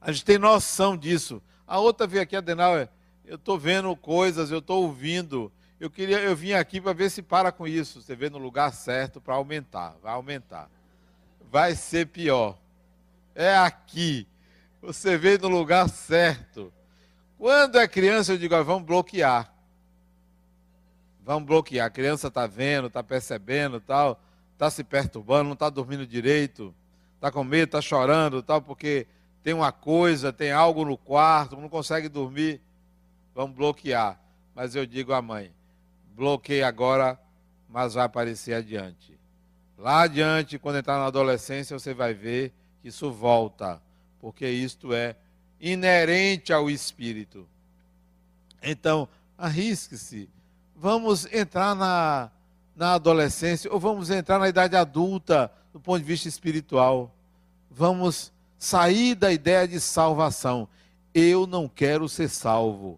a 0.00 0.12
gente 0.12 0.24
tem 0.24 0.38
noção 0.38 0.96
disso. 0.96 1.42
A 1.66 1.78
outra 1.78 2.06
veio 2.06 2.22
aqui, 2.22 2.36
Adenauer, 2.36 2.88
eu 3.24 3.36
estou 3.36 3.58
vendo 3.58 3.94
coisas, 3.96 4.50
eu 4.50 4.58
estou 4.58 4.84
ouvindo. 4.84 5.52
Eu 5.78 5.90
queria, 5.90 6.20
eu 6.20 6.34
vim 6.34 6.52
aqui 6.52 6.80
para 6.80 6.92
ver 6.92 7.10
se 7.10 7.20
para 7.20 7.52
com 7.52 7.66
isso. 7.66 8.00
Você 8.00 8.16
vê 8.16 8.30
no 8.30 8.38
lugar 8.38 8.72
certo 8.72 9.20
para 9.20 9.34
aumentar, 9.34 9.96
vai 10.02 10.12
aumentar. 10.12 10.70
Vai 11.50 11.74
ser 11.74 12.06
pior. 12.06 12.58
É 13.34 13.56
aqui. 13.56 14.26
Você 14.80 15.18
vê 15.18 15.36
no 15.36 15.48
lugar 15.48 15.88
certo. 15.88 16.72
Quando 17.36 17.78
é 17.78 17.86
criança, 17.86 18.32
eu 18.32 18.38
digo, 18.38 18.54
ah, 18.54 18.62
vamos 18.62 18.84
bloquear. 18.84 19.52
Vamos 21.28 21.46
bloquear. 21.46 21.86
A 21.86 21.90
criança 21.90 22.28
está 22.28 22.46
vendo, 22.46 22.86
está 22.86 23.02
percebendo, 23.02 23.82
tal, 23.82 24.18
está 24.54 24.70
se 24.70 24.82
perturbando, 24.82 25.44
não 25.44 25.52
está 25.52 25.68
dormindo 25.68 26.06
direito, 26.06 26.74
está 27.16 27.30
com 27.30 27.44
medo, 27.44 27.64
está 27.64 27.82
chorando, 27.82 28.42
tal, 28.42 28.62
porque 28.62 29.06
tem 29.42 29.52
uma 29.52 29.70
coisa, 29.70 30.32
tem 30.32 30.52
algo 30.52 30.86
no 30.86 30.96
quarto, 30.96 31.54
não 31.54 31.68
consegue 31.68 32.08
dormir. 32.08 32.62
Vamos 33.34 33.54
bloquear. 33.54 34.18
Mas 34.54 34.74
eu 34.74 34.86
digo 34.86 35.12
à 35.12 35.20
mãe: 35.20 35.52
bloqueia 36.16 36.66
agora, 36.66 37.20
mas 37.68 37.92
vai 37.92 38.06
aparecer 38.06 38.54
adiante. 38.54 39.20
Lá 39.76 40.04
adiante, 40.04 40.58
quando 40.58 40.78
entrar 40.78 40.96
na 40.96 41.08
adolescência, 41.08 41.78
você 41.78 41.92
vai 41.92 42.14
ver 42.14 42.54
que 42.80 42.88
isso 42.88 43.12
volta, 43.12 43.82
porque 44.18 44.48
isto 44.48 44.94
é 44.94 45.14
inerente 45.60 46.54
ao 46.54 46.70
espírito. 46.70 47.46
Então, 48.62 49.06
arrisque-se. 49.36 50.30
Vamos 50.80 51.26
entrar 51.32 51.74
na, 51.74 52.30
na 52.76 52.94
adolescência 52.94 53.72
ou 53.72 53.80
vamos 53.80 54.10
entrar 54.10 54.38
na 54.38 54.48
idade 54.48 54.76
adulta 54.76 55.50
do 55.72 55.80
ponto 55.80 55.98
de 55.98 56.04
vista 56.04 56.28
espiritual. 56.28 57.12
Vamos 57.68 58.32
sair 58.56 59.16
da 59.16 59.32
ideia 59.32 59.66
de 59.66 59.80
salvação. 59.80 60.68
Eu 61.12 61.48
não 61.48 61.68
quero 61.68 62.08
ser 62.08 62.28
salvo. 62.28 62.96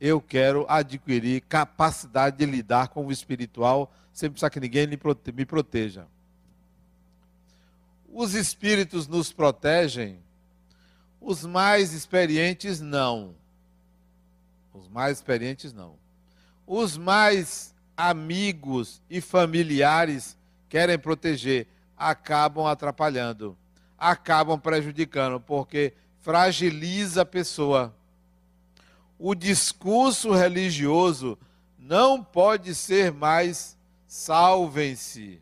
Eu 0.00 0.22
quero 0.22 0.64
adquirir 0.70 1.42
capacidade 1.42 2.38
de 2.38 2.46
lidar 2.46 2.88
com 2.88 3.06
o 3.06 3.12
espiritual 3.12 3.92
sem 4.10 4.30
precisar 4.30 4.48
que 4.48 4.58
ninguém 4.58 4.86
me 4.86 5.44
proteja. 5.44 6.06
Os 8.10 8.32
espíritos 8.34 9.06
nos 9.06 9.30
protegem, 9.34 10.18
os 11.20 11.44
mais 11.44 11.92
experientes 11.92 12.80
não. 12.80 13.34
Os 14.72 14.88
mais 14.88 15.18
experientes 15.18 15.74
não. 15.74 16.07
Os 16.70 16.98
mais 16.98 17.74
amigos 17.96 19.00
e 19.08 19.22
familiares 19.22 20.36
querem 20.68 20.98
proteger, 20.98 21.66
acabam 21.96 22.66
atrapalhando, 22.66 23.56
acabam 23.98 24.60
prejudicando, 24.60 25.40
porque 25.40 25.94
fragiliza 26.20 27.22
a 27.22 27.24
pessoa. 27.24 27.94
O 29.18 29.34
discurso 29.34 30.34
religioso 30.34 31.38
não 31.78 32.22
pode 32.22 32.74
ser 32.74 33.12
mais 33.12 33.74
salvem-se. 34.06 35.40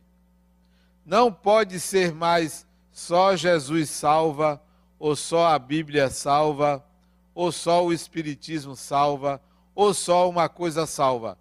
Não 1.05 1.33
pode 1.33 1.81
ser 1.81 2.15
mais 2.15 2.65
só 2.93 3.35
Jesus 3.35 3.91
salva, 3.91 4.63
ou 4.97 5.17
só 5.17 5.49
a 5.49 5.59
Bíblia 5.59 6.09
salva, 6.09 6.85
ou 7.35 7.51
só 7.51 7.85
o 7.85 7.93
Espiritismo 7.93 8.77
salva, 8.77 9.43
ou 9.77 9.93
só 9.93 10.29
uma 10.29 10.49
coisa 10.49 10.87
salva, 10.87 11.37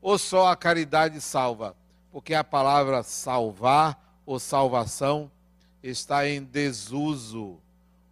ou 0.00 0.18
só 0.18 0.48
a 0.48 0.56
caridade 0.56 1.20
salva. 1.20 1.76
Porque 2.10 2.32
a 2.32 2.42
palavra 2.42 3.02
salvar 3.02 4.22
ou 4.24 4.40
salvação 4.40 5.30
está 5.82 6.26
em 6.26 6.42
desuso. 6.42 7.58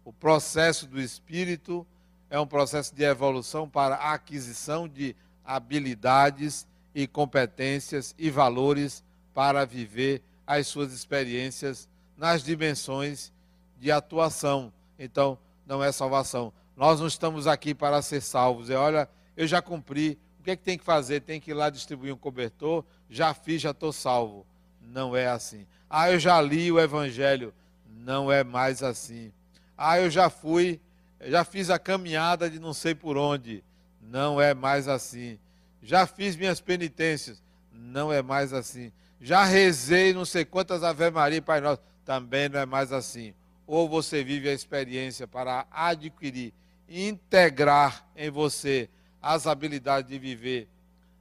O 0.05 0.13
processo 0.13 0.85
do 0.85 1.01
Espírito 1.01 1.85
é 2.29 2.39
um 2.39 2.45
processo 2.45 2.93
de 2.93 3.03
evolução 3.03 3.67
para 3.67 3.95
a 3.95 4.13
aquisição 4.13 4.87
de 4.87 5.15
habilidades 5.43 6.67
e 6.93 7.07
competências 7.07 8.13
e 8.17 8.29
valores 8.29 9.03
para 9.33 9.65
viver 9.65 10.21
as 10.45 10.67
suas 10.67 10.93
experiências 10.93 11.89
nas 12.15 12.43
dimensões 12.43 13.31
de 13.79 13.91
atuação. 13.91 14.71
Então, 14.99 15.37
não 15.65 15.83
é 15.83 15.91
salvação. 15.91 16.53
Nós 16.75 16.99
não 16.99 17.07
estamos 17.07 17.47
aqui 17.47 17.73
para 17.73 18.01
ser 18.01 18.21
salvos. 18.21 18.69
É, 18.69 18.75
olha, 18.75 19.09
eu 19.35 19.47
já 19.47 19.61
cumpri. 19.61 20.17
O 20.39 20.43
que 20.43 20.51
é 20.51 20.55
que 20.55 20.63
tem 20.63 20.77
que 20.77 20.83
fazer? 20.83 21.21
Tem 21.21 21.39
que 21.39 21.51
ir 21.51 21.53
lá 21.53 21.69
distribuir 21.69 22.13
um 22.13 22.17
cobertor? 22.17 22.83
Já 23.09 23.33
fiz, 23.33 23.61
já 23.61 23.71
estou 23.71 23.93
salvo. 23.93 24.45
Não 24.81 25.15
é 25.15 25.27
assim. 25.27 25.65
Ah, 25.89 26.11
eu 26.11 26.19
já 26.19 26.41
li 26.41 26.71
o 26.71 26.79
Evangelho. 26.79 27.53
Não 27.87 28.31
é 28.31 28.43
mais 28.43 28.83
assim. 28.83 29.31
Ah, 29.77 29.99
eu 29.99 30.09
já 30.09 30.29
fui, 30.29 30.81
já 31.21 31.43
fiz 31.43 31.69
a 31.69 31.79
caminhada 31.79 32.49
de 32.49 32.59
não 32.59 32.73
sei 32.73 32.93
por 32.93 33.17
onde. 33.17 33.63
Não 34.01 34.39
é 34.41 34.53
mais 34.53 34.87
assim. 34.87 35.39
Já 35.81 36.05
fiz 36.05 36.35
minhas 36.35 36.59
penitências. 36.59 37.41
Não 37.71 38.11
é 38.11 38.21
mais 38.21 38.53
assim. 38.53 38.91
Já 39.21 39.45
rezei 39.45 40.13
não 40.13 40.25
sei 40.25 40.43
quantas 40.43 40.83
Ave 40.83 41.09
Maria 41.09 41.37
e 41.37 41.41
Pai 41.41 41.61
Nosso. 41.61 41.81
Também 42.03 42.49
não 42.49 42.59
é 42.59 42.65
mais 42.65 42.91
assim. 42.91 43.33
Ou 43.65 43.87
você 43.87 44.23
vive 44.23 44.49
a 44.49 44.53
experiência 44.53 45.25
para 45.25 45.65
adquirir, 45.71 46.53
integrar 46.89 48.05
em 48.15 48.29
você 48.29 48.89
as 49.23 49.47
habilidades 49.47 50.11
de 50.11 50.19
viver 50.19 50.67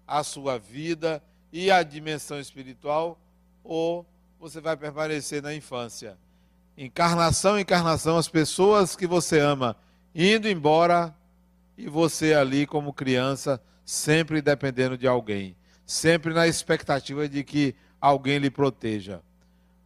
a 0.07 0.25
sua 0.25 0.59
vida 0.59 1.23
e 1.53 1.71
a 1.71 1.85
dimensão 1.85 2.41
espiritual, 2.41 3.17
ou 3.63 4.05
você 4.41 4.61
vai 4.61 4.77
permanecer 4.77 5.41
na 5.41 5.55
infância. 5.55 6.19
Encarnação, 6.77 7.61
encarnação, 7.61 8.19
as 8.19 8.27
pessoas 8.27 8.97
que 8.97 9.07
você 9.07 9.39
ama 9.39 9.77
indo 10.13 10.49
embora 10.49 11.15
e 11.79 11.89
você 11.89 12.35
ali 12.35 12.67
como 12.67 12.93
criança, 12.93 13.63
sempre 13.85 14.43
dependendo 14.43 14.99
de 14.99 15.07
alguém, 15.07 15.55
sempre 15.87 16.35
na 16.35 16.49
expectativa 16.49 17.29
de 17.29 17.45
que 17.45 17.75
alguém 18.01 18.39
lhe 18.39 18.51
proteja. 18.51 19.23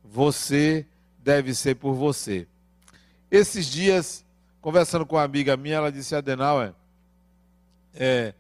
Você 0.03 0.87
deve 1.19 1.55
ser 1.55 1.75
por 1.75 1.95
você. 1.95 2.49
Esses 3.31 3.67
dias, 3.67 4.25
conversando 4.61 5.05
com 5.05 5.17
uma 5.17 5.23
amiga 5.23 5.57
minha, 5.57 5.77
ela 5.77 5.93
disse: 5.93 6.15
Adenauer, 6.15 6.73
é, 7.97 8.35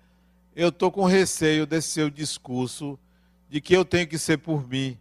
eu 0.55 0.69
estou 0.69 0.92
com 0.92 1.05
receio 1.05 1.66
desse 1.66 1.88
seu 1.88 2.09
discurso 2.09 2.99
de 3.49 3.61
que 3.61 3.75
eu 3.75 3.85
tenho 3.85 4.07
que 4.07 4.19
ser 4.19 4.38
por 4.38 4.66
mim, 4.69 4.99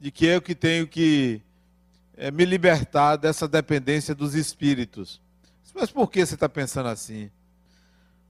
de 0.00 0.10
que 0.10 0.26
eu 0.26 0.42
que 0.42 0.54
tenho 0.54 0.86
que 0.86 1.40
é, 2.16 2.30
me 2.30 2.44
libertar 2.44 3.16
dessa 3.16 3.46
dependência 3.46 4.14
dos 4.14 4.34
espíritos. 4.34 5.20
Mas 5.74 5.90
por 5.90 6.10
que 6.10 6.24
você 6.24 6.34
está 6.34 6.48
pensando 6.48 6.88
assim? 6.88 7.30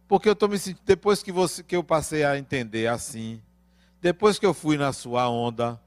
Porque 0.07 0.29
eu 0.29 0.35
estou 0.35 0.49
me 0.49 0.59
sentindo, 0.59 0.83
depois 0.85 1.23
que, 1.23 1.33
você, 1.33 1.63
que 1.63 1.75
eu 1.75 1.83
passei 1.83 2.23
a 2.23 2.39
entender 2.39 2.87
assim, 2.87 3.41
depois 4.01 4.39
que 4.39 4.47
eu 4.47 4.55
fui 4.55 4.77
na 4.77 4.93
sua 4.93 5.29
onda, 5.29 5.81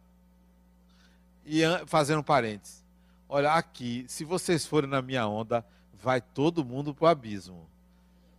e 1.46 1.62
fazendo 1.86 2.24
parênteses, 2.24 2.84
olha, 3.30 3.54
aqui, 3.54 4.04
se 4.08 4.26
vocês 4.26 4.66
forem 4.66 4.90
na 4.90 5.02
minha 5.02 5.28
onda, 5.28 5.64
vai 5.94 6.20
todo 6.20 6.66
mundo 6.66 6.94
para 6.94 7.06
o 7.06 7.08
abismo. 7.08 7.70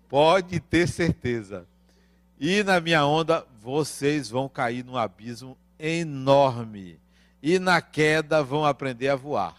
Pode 0.09 0.61
ter 0.61 0.89
certeza. 0.89 1.67
E 2.39 2.63
na 2.63 2.81
minha 2.81 3.05
onda, 3.05 3.47
vocês 3.61 4.29
vão 4.29 4.49
cair 4.49 4.85
num 4.85 4.97
abismo 4.97 5.57
enorme. 5.79 7.01
E 7.43 7.59
na 7.59 7.81
queda 7.81 8.43
vão 8.43 8.65
aprender 8.65 9.09
a 9.09 9.17
voar. 9.17 9.57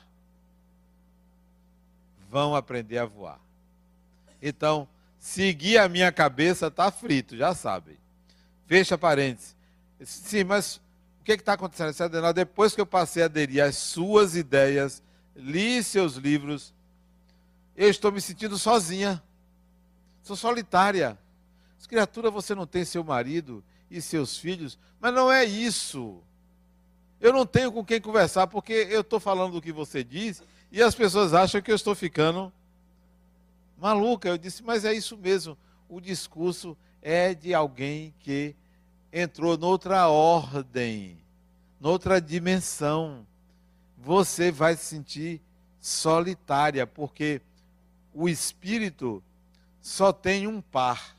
Vão 2.29 2.55
aprender 2.55 2.97
a 2.97 3.05
voar. 3.05 3.39
Então, 4.41 4.87
seguir 5.17 5.77
a 5.77 5.89
minha 5.89 6.11
cabeça 6.11 6.67
está 6.67 6.91
frito, 6.91 7.35
já 7.35 7.53
sabem. 7.53 7.97
Fecha 8.65 8.97
parênteses. 8.97 9.55
Sim, 10.03 10.43
mas 10.43 10.77
o 11.19 11.23
que 11.23 11.31
está 11.31 11.53
acontecendo? 11.53 12.33
Depois 12.33 12.75
que 12.75 12.81
eu 12.81 12.85
passei 12.85 13.23
a 13.23 13.25
aderir 13.25 13.63
às 13.63 13.75
suas 13.77 14.35
ideias, 14.35 15.01
li 15.35 15.81
seus 15.83 16.15
livros, 16.15 16.73
eu 17.75 17.89
estou 17.89 18.11
me 18.11 18.21
sentindo 18.21 18.57
sozinha. 18.57 19.23
Sou 20.27 20.35
solitária. 20.35 21.17
Criatura, 21.87 22.29
você 22.29 22.53
não 22.53 22.67
tem 22.67 22.83
seu 22.83 23.01
marido 23.01 23.63
e 23.89 24.01
seus 24.01 24.37
filhos, 24.37 24.77
mas 24.99 25.13
não 25.13 25.31
é 25.31 25.45
isso. 25.45 26.21
Eu 27.21 27.31
não 27.31 27.45
tenho 27.45 27.71
com 27.71 27.85
quem 27.85 28.01
conversar 28.01 28.45
porque 28.47 28.73
eu 28.89 28.99
estou 28.99 29.21
falando 29.21 29.53
do 29.53 29.61
que 29.61 29.71
você 29.71 30.03
diz 30.03 30.43
e 30.69 30.83
as 30.83 30.93
pessoas 30.93 31.33
acham 31.33 31.61
que 31.61 31.71
eu 31.71 31.75
estou 31.77 31.95
ficando 31.95 32.51
maluca. 33.77 34.27
Eu 34.27 34.37
disse, 34.37 34.61
mas 34.61 34.83
é 34.83 34.93
isso 34.93 35.15
mesmo. 35.15 35.57
O 35.87 36.01
discurso 36.01 36.75
é 37.01 37.33
de 37.33 37.53
alguém 37.53 38.13
que 38.19 38.53
entrou 39.13 39.57
noutra 39.57 40.09
ordem, 40.09 41.17
noutra 41.79 42.19
dimensão. 42.19 43.25
Você 43.97 44.51
vai 44.51 44.75
se 44.75 44.83
sentir 44.83 45.41
solitária, 45.79 46.85
porque 46.85 47.41
o 48.13 48.27
espírito 48.27 49.23
só 49.87 50.11
tem 50.11 50.47
um 50.47 50.59
par. 50.59 51.15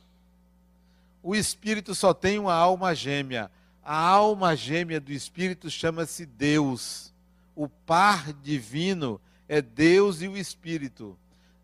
O 1.23 1.35
espírito 1.35 1.95
só 1.95 2.13
tem 2.13 2.39
uma 2.39 2.53
alma 2.53 2.95
gêmea. 2.95 3.51
A 3.83 3.97
alma 3.97 4.55
gêmea 4.55 5.01
do 5.01 5.11
espírito 5.11 5.71
chama-se 5.71 6.27
Deus. 6.27 7.11
O 7.57 7.67
par 7.67 8.31
divino 8.31 9.19
é 9.49 9.63
Deus 9.63 10.21
e 10.21 10.29
o 10.29 10.37
espírito. 10.37 11.19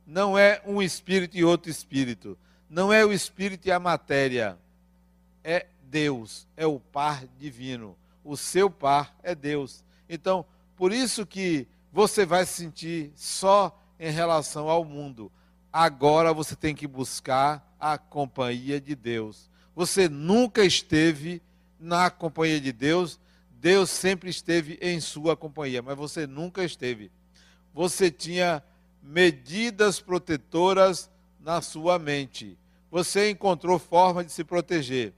Não 0.06 0.38
é 0.38 0.62
um 0.64 0.80
espírito 0.80 1.36
e 1.36 1.44
outro 1.44 1.70
espírito. 1.70 2.38
Não 2.70 2.90
é 2.90 3.04
o 3.04 3.12
espírito 3.12 3.68
e 3.68 3.70
a 3.70 3.78
matéria. 3.78 4.58
É 5.44 5.66
Deus, 5.82 6.46
é 6.56 6.66
o 6.66 6.80
par 6.80 7.26
divino. 7.38 7.94
O 8.24 8.34
seu 8.34 8.70
par 8.70 9.14
é 9.22 9.34
Deus. 9.34 9.84
Então, 10.08 10.46
por 10.74 10.90
isso 10.90 11.26
que 11.26 11.68
você 11.92 12.24
vai 12.24 12.46
se 12.46 12.62
sentir 12.62 13.12
só 13.14 13.78
em 14.00 14.10
relação 14.10 14.70
ao 14.70 14.86
mundo. 14.86 15.30
Agora 15.76 16.32
você 16.32 16.54
tem 16.54 16.72
que 16.72 16.86
buscar 16.86 17.76
a 17.80 17.98
companhia 17.98 18.80
de 18.80 18.94
Deus. 18.94 19.50
Você 19.74 20.08
nunca 20.08 20.64
esteve 20.64 21.42
na 21.80 22.08
companhia 22.10 22.60
de 22.60 22.70
Deus, 22.70 23.18
Deus 23.50 23.90
sempre 23.90 24.30
esteve 24.30 24.78
em 24.80 25.00
sua 25.00 25.36
companhia, 25.36 25.82
mas 25.82 25.96
você 25.96 26.28
nunca 26.28 26.62
esteve. 26.62 27.10
Você 27.74 28.08
tinha 28.08 28.62
medidas 29.02 29.98
protetoras 29.98 31.10
na 31.40 31.60
sua 31.60 31.98
mente. 31.98 32.56
Você 32.88 33.30
encontrou 33.30 33.76
forma 33.76 34.24
de 34.24 34.30
se 34.30 34.44
proteger. 34.44 35.12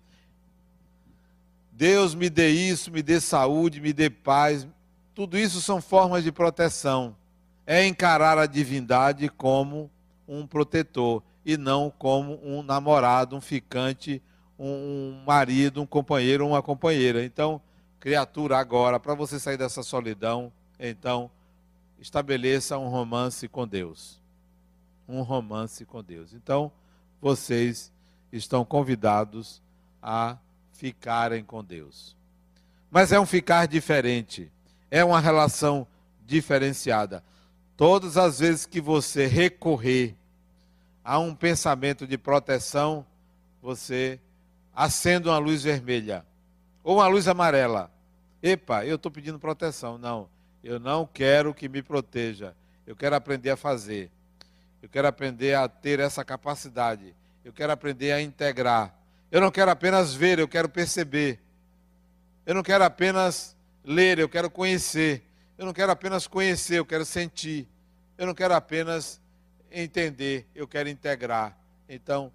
Deus 1.71 2.15
me 2.15 2.31
dê 2.31 2.49
isso, 2.49 2.91
me 2.91 3.03
dê 3.03 3.21
saúde, 3.21 3.79
me 3.79 3.93
dê 3.93 4.09
paz. 4.09 4.67
Tudo 5.15 5.37
isso 5.37 5.61
são 5.61 5.83
formas 5.83 6.25
de 6.25 6.33
proteção. 6.33 7.15
É 7.67 7.87
encarar 7.87 8.39
a 8.39 8.47
divindade 8.47 9.29
como 9.29 9.91
um 10.27 10.47
protetor 10.47 11.23
e 11.45 11.57
não 11.57 11.91
como 11.91 12.41
um 12.43 12.63
namorado, 12.63 13.37
um 13.37 13.41
ficante, 13.41 14.23
um 14.59 15.23
marido, 15.27 15.83
um 15.83 15.87
companheiro, 15.87 16.47
uma 16.47 16.63
companheira. 16.63 17.25
Então, 17.25 17.61
criatura, 18.01 18.59
agora, 18.59 18.99
para 18.99 19.15
você 19.15 19.39
sair 19.39 19.57
dessa 19.57 19.83
solidão, 19.83 20.53
então, 20.79 21.31
estabeleça 21.99 22.79
um 22.79 22.89
romance 22.89 23.49
com 23.49 23.67
Deus. 23.67 24.21
Um 25.09 25.23
romance 25.23 25.85
com 25.85 26.03
Deus. 26.03 26.33
Então, 26.33 26.73
vocês 27.21 27.93
estão 28.33 28.65
convidados 28.65 29.63
a 30.03 30.37
ficarem 30.73 31.43
com 31.45 31.65
Deus. 31.65 32.17
Mas 32.91 33.13
é 33.13 33.21
um 33.21 33.27
ficar 33.27 33.67
diferente, 33.67 34.51
é 34.91 35.05
uma 35.05 35.21
relação 35.21 35.87
diferenciada. 36.25 37.23
Todas 37.77 38.17
as 38.17 38.39
vezes 38.39 38.65
que 38.65 38.81
você 38.81 39.27
recorrer 39.27 40.17
a 41.05 41.19
um 41.19 41.35
pensamento 41.35 42.07
de 42.07 42.17
proteção, 42.17 43.05
você 43.61 44.19
acende 44.75 45.29
uma 45.29 45.39
luz 45.39 45.63
vermelha 45.63 46.25
ou 46.83 46.97
uma 46.97 47.07
luz 47.07 47.29
amarela. 47.29 47.91
Epa, 48.43 48.85
eu 48.87 48.97
estou 48.97 49.11
pedindo 49.11 49.39
proteção. 49.39 49.99
Não, 49.99 50.29
eu 50.65 50.81
não 50.81 51.07
quero 51.07 51.53
que 51.53 51.69
me 51.69 51.83
proteja. 51.83 52.55
Eu 52.87 52.97
quero 52.97 53.15
aprender 53.15 53.51
a 53.51 53.57
fazer. 53.57 54.11
Eu 54.81 54.89
quero 54.89 55.09
aprender 55.09 55.55
a 55.55 55.69
ter 55.69 56.01
essa 56.01 56.25
capacidade. 56.25 57.15
Eu 57.45 57.53
quero 57.53 57.73
aprender 57.73 58.13
a 58.13 58.23
integrar. 58.23 58.95
Eu 59.31 59.41
não 59.41 59.51
quero 59.51 59.71
apenas 59.71 60.15
ver, 60.15 60.39
eu 60.39 60.49
quero 60.49 60.69
perceber. 60.69 61.41
Eu 62.47 62.55
não 62.55 62.63
quero 62.63 62.85
apenas 62.85 63.57
ler, 63.85 64.19
eu 64.19 64.29
quero 64.29 64.49
conhecer. 64.49 65.23
Eu 65.59 65.65
não 65.65 65.73
quero 65.73 65.91
apenas 65.91 66.27
conhecer, 66.27 66.79
eu 66.79 66.87
quero 66.87 67.05
sentir. 67.05 67.67
Eu 68.19 68.27
não 68.27 68.35
quero 68.35 68.55
apenas 68.55 69.21
entender, 69.71 70.47
eu 70.55 70.67
quero 70.69 70.89
integrar. 70.89 71.57
Então, 71.89 72.33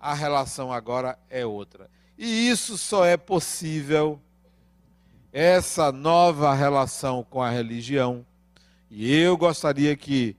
a 0.00 0.14
relação 0.14 0.72
agora 0.72 1.18
é 1.30 1.44
outra. 1.44 1.90
E 2.18 2.48
isso 2.48 2.76
só 2.78 3.04
é 3.04 3.16
possível, 3.16 4.20
essa 5.32 5.92
nova 5.92 6.54
relação 6.54 7.22
com 7.22 7.42
a 7.42 7.50
religião. 7.50 8.24
E 8.90 9.14
eu 9.14 9.36
gostaria 9.36 9.94
que 9.96 10.36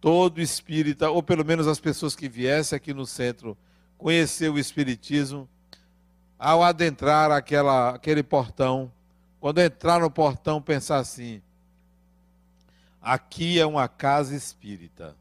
todo 0.00 0.40
espírita, 0.40 1.10
ou 1.10 1.22
pelo 1.22 1.44
menos 1.44 1.66
as 1.66 1.80
pessoas 1.80 2.14
que 2.14 2.28
viessem 2.28 2.76
aqui 2.76 2.92
no 2.92 3.06
centro 3.06 3.56
conhecer 3.96 4.50
o 4.50 4.58
Espiritismo, 4.58 5.48
ao 6.38 6.62
adentrar 6.62 7.30
aquela, 7.30 7.90
aquele 7.94 8.22
portão, 8.22 8.92
quando 9.40 9.58
entrar 9.58 10.00
no 10.00 10.10
portão, 10.10 10.60
pensar 10.60 10.98
assim: 10.98 11.40
aqui 13.00 13.58
é 13.58 13.66
uma 13.66 13.88
casa 13.88 14.34
espírita. 14.34 15.16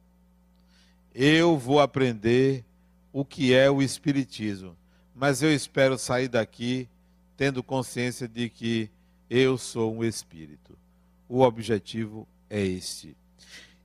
Eu 1.14 1.58
vou 1.58 1.80
aprender 1.80 2.66
o 3.14 3.24
que 3.24 3.54
é 3.54 3.70
o 3.70 3.82
Espiritismo, 3.82 4.76
mas 5.14 5.42
eu 5.42 5.54
espero 5.54 5.98
sair 5.98 6.28
daqui 6.28 6.90
tendo 7.38 7.64
consciência 7.64 8.28
de 8.28 8.50
que 8.50 8.90
eu 9.30 9.58
sou 9.58 9.96
um 9.96 10.04
espírito. 10.04 10.78
O 11.28 11.42
objetivo 11.42 12.28
é 12.50 12.62
este. 12.62 13.16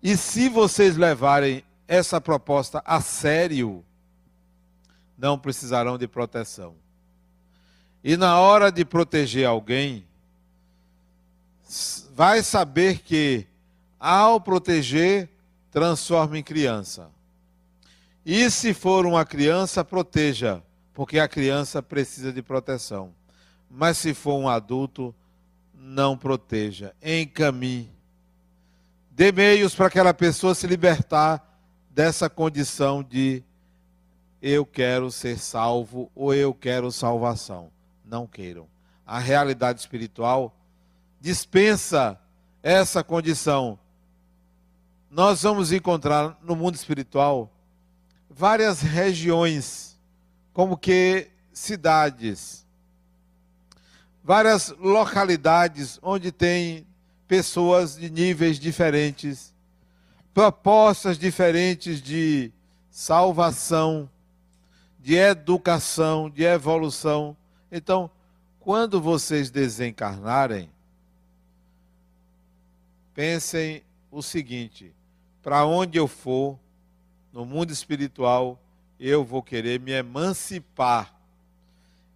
E 0.02 0.16
se 0.16 0.48
vocês 0.48 0.96
levarem 0.96 1.64
essa 1.86 2.20
proposta 2.20 2.82
a 2.84 3.00
sério, 3.00 3.84
não 5.18 5.38
precisarão 5.38 5.98
de 5.98 6.08
proteção. 6.08 6.74
E 8.02 8.16
na 8.16 8.38
hora 8.38 8.72
de 8.72 8.84
proteger 8.84 9.46
alguém, 9.46 10.06
vai 12.14 12.42
saber 12.42 13.00
que, 13.00 13.46
ao 14.00 14.40
proteger, 14.40 15.28
transforma 15.70 16.38
em 16.38 16.42
criança. 16.42 17.10
E 18.24 18.50
se 18.50 18.72
for 18.72 19.04
uma 19.04 19.24
criança, 19.24 19.84
proteja, 19.84 20.62
porque 20.94 21.18
a 21.18 21.28
criança 21.28 21.82
precisa 21.82 22.32
de 22.32 22.42
proteção. 22.42 23.12
Mas 23.70 23.98
se 23.98 24.14
for 24.14 24.34
um 24.34 24.48
adulto, 24.48 25.14
não 25.74 26.16
proteja, 26.16 26.94
encaminhe. 27.02 27.92
Dê 29.10 29.30
meios 29.30 29.74
para 29.74 29.86
aquela 29.86 30.14
pessoa 30.14 30.54
se 30.54 30.66
libertar 30.66 31.46
dessa 31.90 32.30
condição 32.30 33.02
de 33.02 33.42
eu 34.40 34.64
quero 34.64 35.10
ser 35.10 35.38
salvo 35.38 36.10
ou 36.14 36.34
eu 36.34 36.54
quero 36.54 36.90
salvação. 36.90 37.70
Não 38.04 38.26
queiram. 38.26 38.66
A 39.06 39.18
realidade 39.18 39.80
espiritual 39.80 40.56
dispensa 41.20 42.18
essa 42.62 43.04
condição. 43.04 43.78
Nós 45.10 45.42
vamos 45.42 45.72
encontrar 45.72 46.38
no 46.42 46.54
mundo 46.54 46.76
espiritual 46.76 47.52
várias 48.28 48.80
regiões, 48.80 49.98
como 50.52 50.76
que 50.76 51.28
cidades, 51.52 52.64
várias 54.22 54.68
localidades 54.78 55.98
onde 56.02 56.30
tem 56.30 56.86
pessoas 57.26 57.96
de 57.96 58.08
níveis 58.08 58.58
diferentes, 58.58 59.52
propostas 60.32 61.18
diferentes 61.18 62.00
de 62.00 62.52
salvação 62.90 64.08
de 65.02 65.16
educação, 65.16 66.28
de 66.28 66.44
evolução. 66.44 67.36
Então, 67.72 68.10
quando 68.58 69.00
vocês 69.00 69.50
desencarnarem, 69.50 70.70
pensem 73.14 73.82
o 74.10 74.22
seguinte: 74.22 74.94
para 75.42 75.64
onde 75.64 75.98
eu 75.98 76.06
for, 76.06 76.58
no 77.32 77.44
mundo 77.44 77.72
espiritual, 77.72 78.60
eu 78.98 79.24
vou 79.24 79.42
querer 79.42 79.80
me 79.80 79.92
emancipar. 79.92 81.14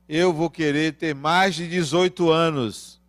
Eu 0.09 0.33
vou 0.33 0.51
querer 0.51 0.95
ter 0.95 1.15
mais 1.15 1.55
de 1.55 1.67
18 1.67 2.31
anos. 2.31 3.01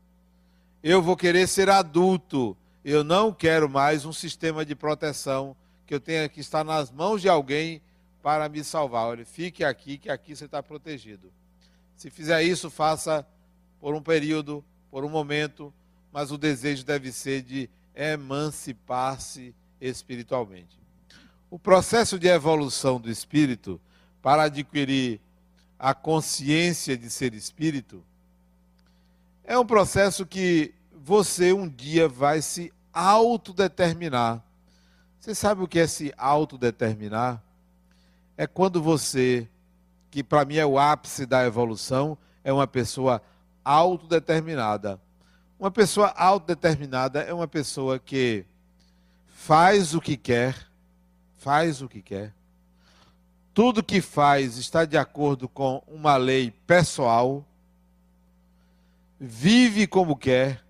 Eu 0.82 1.02
vou 1.02 1.18
querer 1.18 1.48
ser 1.48 1.70
adulto. 1.70 2.56
Eu 2.84 3.04
não 3.04 3.34
quero 3.34 3.68
mais 3.68 4.06
um 4.06 4.14
sistema 4.14 4.66
de 4.66 4.76
proteção 4.76 5.56
que 5.86 5.94
eu 5.94 6.00
tenha 6.00 6.30
que 6.30 6.40
estar 6.40 6.64
nas 6.64 6.90
mãos 6.90 7.22
de 7.22 7.28
alguém 7.28 7.82
para 8.24 8.48
me 8.48 8.64
salvar. 8.64 9.08
Olha, 9.08 9.26
fique 9.26 9.64
aqui, 9.64 9.98
que 9.98 10.10
aqui 10.10 10.36
você 10.36 10.46
está 10.46 10.64
protegido. 10.64 11.32
Se 11.96 12.10
fizer 12.10 12.42
isso, 12.44 12.70
faça 12.70 13.28
por 13.80 13.94
um 13.94 14.02
período, 14.02 14.64
por 14.90 15.04
um 15.04 15.10
momento, 15.10 15.74
mas 16.12 16.32
o 16.32 16.38
desejo 16.38 16.86
deve 16.86 17.12
ser 17.12 17.42
de 17.42 17.70
emancipar-se 17.94 19.54
espiritualmente. 19.80 20.80
O 21.50 21.60
processo 21.60 22.18
de 22.18 22.28
evolução 22.28 23.00
do 23.00 23.10
espírito 23.10 23.80
para 24.22 24.44
adquirir 24.44 25.20
a 25.78 25.94
consciência 25.94 26.98
de 26.98 27.10
ser 27.10 27.34
espírito 27.34 28.04
é 29.44 29.58
um 29.58 29.66
processo 29.66 30.26
que 30.26 30.74
você 30.94 31.54
um 31.54 31.68
dia 31.68 32.08
vai 32.08 32.42
se 32.42 32.74
autodeterminar. 32.92 34.44
Você 35.20 35.36
sabe 35.36 35.62
o 35.62 35.68
que 35.68 35.80
é 35.80 35.88
se 35.88 36.14
autodeterminar? 36.18 37.42
é 38.38 38.46
quando 38.46 38.82
você, 38.82 39.48
que 40.12 40.24
para 40.24 40.46
mim 40.46 40.58
é 40.58 40.66
o 40.66 40.78
ápice 40.78 41.26
da 41.26 41.46
evolução, 41.46 42.18
é 42.44 42.52
uma 42.52 42.68
pessoa 42.68 43.22
autodeterminada. 43.64 45.00
Uma 45.60 45.72
pessoa 45.72 46.08
autodeterminada 46.10 47.22
é 47.22 47.34
uma 47.34 47.48
pessoa 47.48 47.98
que 47.98 48.46
faz 49.36 49.94
o 49.94 50.02
que 50.02 50.16
quer, 50.16 50.56
faz 51.38 51.82
o 51.82 51.90
que 51.90 52.02
quer. 52.02 52.34
Tudo 53.54 53.84
que 53.84 54.02
faz 54.02 54.58
está 54.58 54.86
de 54.86 54.98
acordo 54.98 55.48
com 55.48 55.84
uma 55.88 56.16
lei 56.16 56.50
pessoal, 56.66 57.46
vive 59.20 59.86
como 59.86 60.16
quer, 60.16 60.64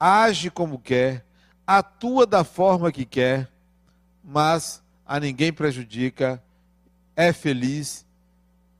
age 0.00 0.48
como 0.48 0.78
quer, 0.78 1.26
atua 1.66 2.24
da 2.24 2.44
forma 2.44 2.90
que 2.90 3.04
quer, 3.04 3.50
mas 4.22 4.82
a 5.04 5.20
ninguém 5.20 5.52
prejudica 5.52 6.42
é 7.14 7.32
feliz 7.32 8.06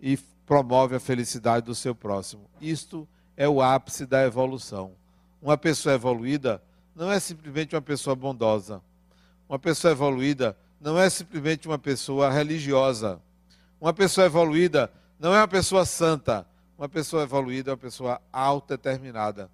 e 0.00 0.16
promove 0.46 0.94
a 0.94 1.00
felicidade 1.00 1.66
do 1.66 1.74
seu 1.74 1.94
próximo. 1.94 2.48
Isto 2.60 3.06
é 3.36 3.48
o 3.48 3.60
ápice 3.60 4.06
da 4.06 4.24
evolução. 4.24 4.92
Uma 5.42 5.58
pessoa 5.58 5.96
evoluída 5.96 6.62
não 6.94 7.10
é 7.12 7.20
simplesmente 7.20 7.74
uma 7.74 7.82
pessoa 7.82 8.16
bondosa. 8.16 8.80
Uma 9.48 9.58
pessoa 9.58 9.92
evoluída 9.92 10.56
não 10.80 10.98
é 10.98 11.08
simplesmente 11.08 11.66
uma 11.66 11.78
pessoa 11.78 12.30
religiosa. 12.30 13.20
Uma 13.80 13.92
pessoa 13.92 14.26
evoluída 14.26 14.90
não 15.18 15.34
é 15.34 15.38
uma 15.38 15.48
pessoa 15.48 15.84
santa. 15.84 16.46
Uma 16.76 16.88
pessoa 16.88 17.22
evoluída 17.22 17.70
é 17.70 17.72
uma 17.72 17.78
pessoa 17.78 18.20
autodeterminada. 18.32 19.50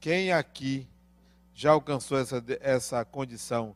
Quem 0.00 0.32
aqui 0.32 0.86
já 1.54 1.72
alcançou 1.72 2.18
essa, 2.18 2.42
essa 2.60 3.04
condição? 3.04 3.74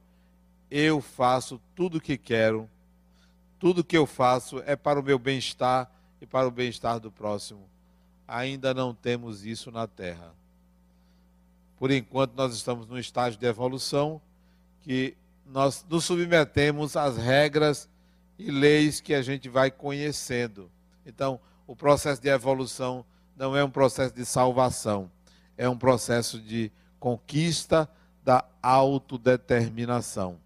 Eu 0.70 1.00
faço 1.00 1.60
tudo 1.74 1.98
o 1.98 2.00
que 2.00 2.16
quero 2.16 2.68
tudo 3.64 3.82
que 3.82 3.96
eu 3.96 4.04
faço 4.04 4.62
é 4.66 4.76
para 4.76 5.00
o 5.00 5.02
meu 5.02 5.18
bem-estar 5.18 5.90
e 6.20 6.26
para 6.26 6.46
o 6.46 6.50
bem-estar 6.50 7.00
do 7.00 7.10
próximo. 7.10 7.66
ainda 8.28 8.74
não 8.74 8.94
temos 8.94 9.46
isso 9.46 9.70
na 9.70 9.86
Terra. 9.86 10.34
Por 11.78 11.90
enquanto, 11.90 12.34
nós 12.34 12.54
estamos 12.54 12.86
num 12.86 12.98
estágio 12.98 13.40
de 13.40 13.46
evolução 13.46 14.20
que 14.82 15.16
nós 15.46 15.84
nos 15.88 16.04
submetemos 16.04 16.96
às 16.96 17.16
regras 17.16 17.88
e 18.38 18.50
leis 18.50 19.00
que 19.00 19.14
a 19.14 19.22
gente 19.22 19.48
vai 19.48 19.70
conhecendo. 19.70 20.70
Então, 21.06 21.38
o 21.66 21.76
processo 21.76 22.20
de 22.20 22.28
evolução 22.28 23.04
não 23.36 23.56
é 23.56 23.64
um 23.64 23.70
processo 23.70 24.14
de 24.14 24.24
salvação, 24.24 25.10
é 25.56 25.68
um 25.68 25.76
processo 25.76 26.40
de 26.40 26.70
conquista 26.98 27.88
da 28.24 28.44
autodeterminação. 28.62 30.38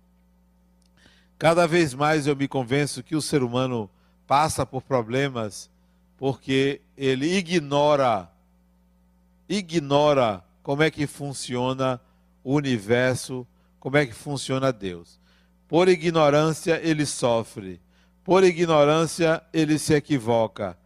Cada 1.38 1.66
vez 1.66 1.94
mais 1.94 2.26
eu 2.26 2.34
me 2.34 2.48
convenço 2.48 3.02
que 3.02 3.14
o 3.14 3.22
ser 3.22 3.42
humano 3.42 3.88
passa 4.26 4.66
por 4.66 4.82
problemas 4.82 5.70
porque 6.16 6.80
ele 6.96 7.36
ignora 7.36 8.28
ignora 9.48 10.44
como 10.62 10.82
é 10.82 10.90
que 10.90 11.06
funciona 11.06 12.00
o 12.44 12.54
universo, 12.54 13.46
como 13.80 13.96
é 13.96 14.06
que 14.06 14.14
funciona 14.14 14.72
Deus. 14.72 15.18
Por 15.66 15.88
ignorância 15.88 16.80
ele 16.82 17.04
sofre, 17.04 17.80
por 18.24 18.44
ignorância 18.44 19.42
ele 19.52 19.78
se 19.78 19.94
equivoca, 19.94 20.76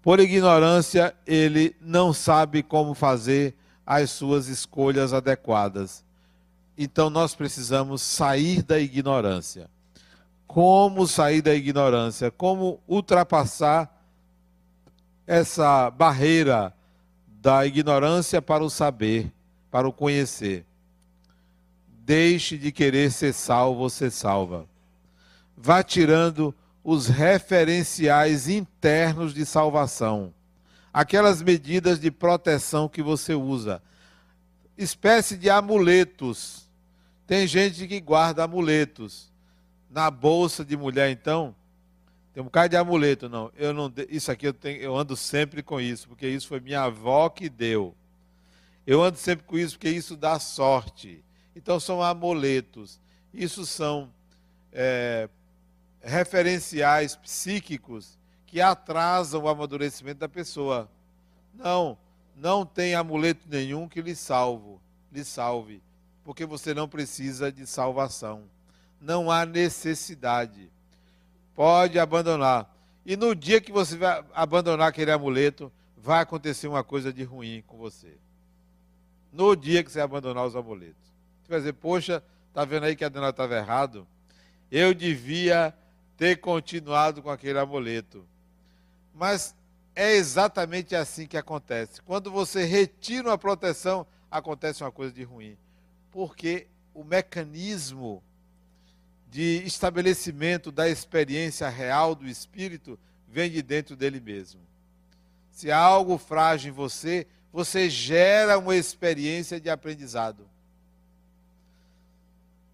por 0.00 0.18
ignorância 0.18 1.14
ele 1.26 1.76
não 1.80 2.12
sabe 2.12 2.62
como 2.62 2.94
fazer 2.94 3.56
as 3.86 4.10
suas 4.10 4.48
escolhas 4.48 5.12
adequadas. 5.12 6.04
Então 6.76 7.10
nós 7.10 7.34
precisamos 7.34 8.02
sair 8.02 8.62
da 8.62 8.78
ignorância. 8.78 9.70
Como 10.46 11.06
sair 11.06 11.40
da 11.40 11.54
ignorância? 11.54 12.30
Como 12.30 12.80
ultrapassar 12.86 14.02
essa 15.26 15.90
barreira 15.90 16.74
da 17.26 17.64
ignorância 17.66 18.42
para 18.42 18.62
o 18.62 18.70
saber, 18.70 19.32
para 19.70 19.88
o 19.88 19.92
conhecer. 19.92 20.66
Deixe 22.04 22.58
de 22.58 22.72
querer 22.72 23.12
ser 23.12 23.32
salvo 23.32 23.82
ou 23.82 23.90
ser 23.90 24.10
salva. 24.10 24.66
Vá 25.56 25.82
tirando 25.82 26.54
os 26.82 27.06
referenciais 27.06 28.48
internos 28.48 29.32
de 29.32 29.46
salvação, 29.46 30.34
aquelas 30.92 31.40
medidas 31.40 32.00
de 32.00 32.10
proteção 32.10 32.88
que 32.88 33.00
você 33.00 33.34
usa, 33.34 33.80
espécie 34.76 35.36
de 35.36 35.48
amuletos. 35.48 36.68
Tem 37.24 37.46
gente 37.46 37.86
que 37.86 38.00
guarda 38.00 38.42
amuletos 38.42 39.30
na 39.88 40.10
bolsa 40.10 40.64
de 40.64 40.76
mulher, 40.76 41.10
então 41.10 41.54
tem 42.34 42.40
um 42.40 42.46
bocado 42.46 42.70
de 42.70 42.76
amuleto, 42.76 43.28
não. 43.28 43.52
Eu 43.56 43.72
não 43.72 43.92
isso 44.08 44.32
aqui 44.32 44.46
eu, 44.46 44.52
tenho, 44.52 44.80
eu 44.80 44.96
ando 44.96 45.16
sempre 45.16 45.62
com 45.62 45.80
isso, 45.80 46.08
porque 46.08 46.26
isso 46.26 46.48
foi 46.48 46.58
minha 46.58 46.82
avó 46.82 47.28
que 47.28 47.48
deu. 47.48 47.94
Eu 48.84 49.00
ando 49.00 49.18
sempre 49.18 49.46
com 49.46 49.56
isso 49.56 49.74
porque 49.74 49.90
isso 49.90 50.16
dá 50.16 50.40
sorte. 50.40 51.22
Então 51.54 51.78
são 51.78 52.02
amuletos. 52.02 53.00
Isso 53.32 53.66
são 53.66 54.10
é, 54.72 55.28
referenciais 56.00 57.14
psíquicos 57.16 58.18
que 58.46 58.60
atrasam 58.60 59.42
o 59.42 59.48
amadurecimento 59.48 60.20
da 60.20 60.28
pessoa. 60.28 60.90
Não, 61.54 61.96
não 62.36 62.66
tem 62.66 62.94
amuleto 62.94 63.46
nenhum 63.48 63.88
que 63.88 64.02
lhe 64.02 64.14
salvo, 64.14 64.80
lhe 65.10 65.24
salve, 65.24 65.82
porque 66.24 66.44
você 66.44 66.74
não 66.74 66.88
precisa 66.88 67.52
de 67.52 67.66
salvação. 67.66 68.44
Não 69.00 69.30
há 69.30 69.44
necessidade. 69.44 70.70
Pode 71.54 71.98
abandonar. 71.98 72.70
E 73.04 73.16
no 73.16 73.34
dia 73.34 73.60
que 73.60 73.72
você 73.72 73.96
vai 73.96 74.24
abandonar 74.32 74.88
aquele 74.88 75.10
amuleto, 75.10 75.72
vai 75.96 76.20
acontecer 76.20 76.68
uma 76.68 76.84
coisa 76.84 77.12
de 77.12 77.24
ruim 77.24 77.62
com 77.66 77.76
você. 77.76 78.16
No 79.32 79.56
dia 79.56 79.82
que 79.82 79.90
você 79.90 80.00
abandonar 80.00 80.46
os 80.46 80.54
amuletos. 80.54 81.11
Vai 81.52 81.60
dizer, 81.60 81.74
poxa, 81.74 82.24
tá 82.54 82.64
vendo 82.64 82.84
aí 82.84 82.96
que 82.96 83.04
a 83.04 83.10
dona 83.10 83.28
estava 83.28 83.54
errado? 83.54 84.06
Eu 84.70 84.94
devia 84.94 85.74
ter 86.16 86.36
continuado 86.36 87.22
com 87.22 87.28
aquele 87.28 87.58
amuleto. 87.58 88.26
Mas 89.14 89.54
é 89.94 90.12
exatamente 90.12 90.96
assim 90.96 91.26
que 91.26 91.36
acontece. 91.36 92.00
Quando 92.00 92.30
você 92.30 92.64
retira 92.64 93.28
uma 93.28 93.36
proteção, 93.36 94.06
acontece 94.30 94.82
uma 94.82 94.90
coisa 94.90 95.12
de 95.12 95.22
ruim. 95.24 95.58
Porque 96.10 96.68
o 96.94 97.04
mecanismo 97.04 98.22
de 99.28 99.62
estabelecimento 99.66 100.72
da 100.72 100.88
experiência 100.88 101.68
real 101.68 102.14
do 102.14 102.26
espírito 102.26 102.98
vem 103.28 103.50
de 103.50 103.60
dentro 103.60 103.94
dele 103.94 104.20
mesmo. 104.20 104.62
Se 105.50 105.70
há 105.70 105.76
algo 105.76 106.16
frágil 106.16 106.70
em 106.70 106.74
você, 106.74 107.26
você 107.52 107.90
gera 107.90 108.58
uma 108.58 108.74
experiência 108.74 109.60
de 109.60 109.68
aprendizado. 109.68 110.50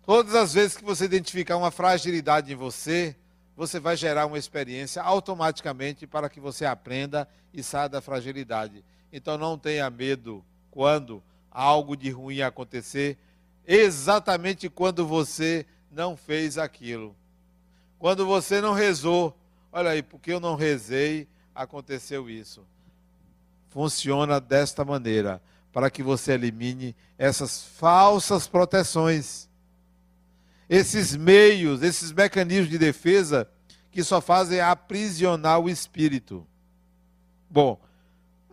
Todas 0.09 0.35
as 0.35 0.55
vezes 0.55 0.75
que 0.75 0.83
você 0.83 1.05
identificar 1.05 1.59
uma 1.59 1.71
fragilidade 1.71 2.51
em 2.51 2.57
você, 2.57 3.15
você 3.55 3.79
vai 3.79 3.95
gerar 3.95 4.25
uma 4.25 4.39
experiência 4.39 5.03
automaticamente 5.03 6.07
para 6.07 6.31
que 6.31 6.41
você 6.41 6.65
aprenda 6.65 7.29
e 7.53 7.63
saia 7.63 7.91
da 7.91 8.01
fragilidade. 8.01 8.83
Então 9.13 9.37
não 9.37 9.59
tenha 9.59 9.91
medo 9.91 10.43
quando 10.71 11.23
algo 11.51 11.95
de 11.95 12.09
ruim 12.09 12.41
acontecer, 12.41 13.19
exatamente 13.67 14.71
quando 14.71 15.07
você 15.07 15.67
não 15.93 16.17
fez 16.17 16.57
aquilo. 16.57 17.15
Quando 17.99 18.25
você 18.25 18.63
não 18.63 18.73
rezou, 18.73 19.37
olha 19.71 19.91
aí, 19.91 20.03
porque 20.03 20.33
eu 20.33 20.41
não 20.41 20.55
rezei, 20.55 21.29
aconteceu 21.55 22.31
isso. 22.31 22.65
Funciona 23.69 24.41
desta 24.41 24.87
maneira, 24.87 25.39
para 25.71 25.91
que 25.91 26.03
você 26.03 26.33
elimine 26.33 26.97
essas 27.19 27.63
falsas 27.63 28.49
proteções, 28.49 29.48
esses 30.69 31.17
meios, 31.17 31.83
esses 31.83 32.13
mecanismos 32.13 32.69
de 32.69 32.79
defesa 32.79 33.49
que 33.91 34.05
só 34.05 34.21
fazem 34.21 34.61
aprisionar 34.61 35.61
o 35.61 35.69
espírito. 35.69 36.47
Bom, 37.49 37.81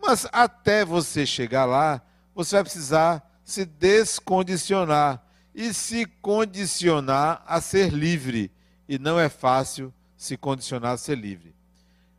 mas 0.00 0.26
até 0.32 0.84
você 0.84 1.26
chegar 1.26 1.64
lá, 1.64 2.02
você 2.34 2.56
vai 2.56 2.64
precisar 2.64 3.40
se 3.44 3.64
descondicionar 3.64 5.22
e 5.54 5.72
se 5.72 6.06
condicionar 6.20 7.42
a 7.46 7.60
ser 7.60 7.92
livre. 7.92 8.50
E 8.88 8.98
não 8.98 9.18
é 9.18 9.28
fácil 9.28 9.92
se 10.16 10.36
condicionar 10.36 10.92
a 10.92 10.98
ser 10.98 11.16
livre. 11.16 11.54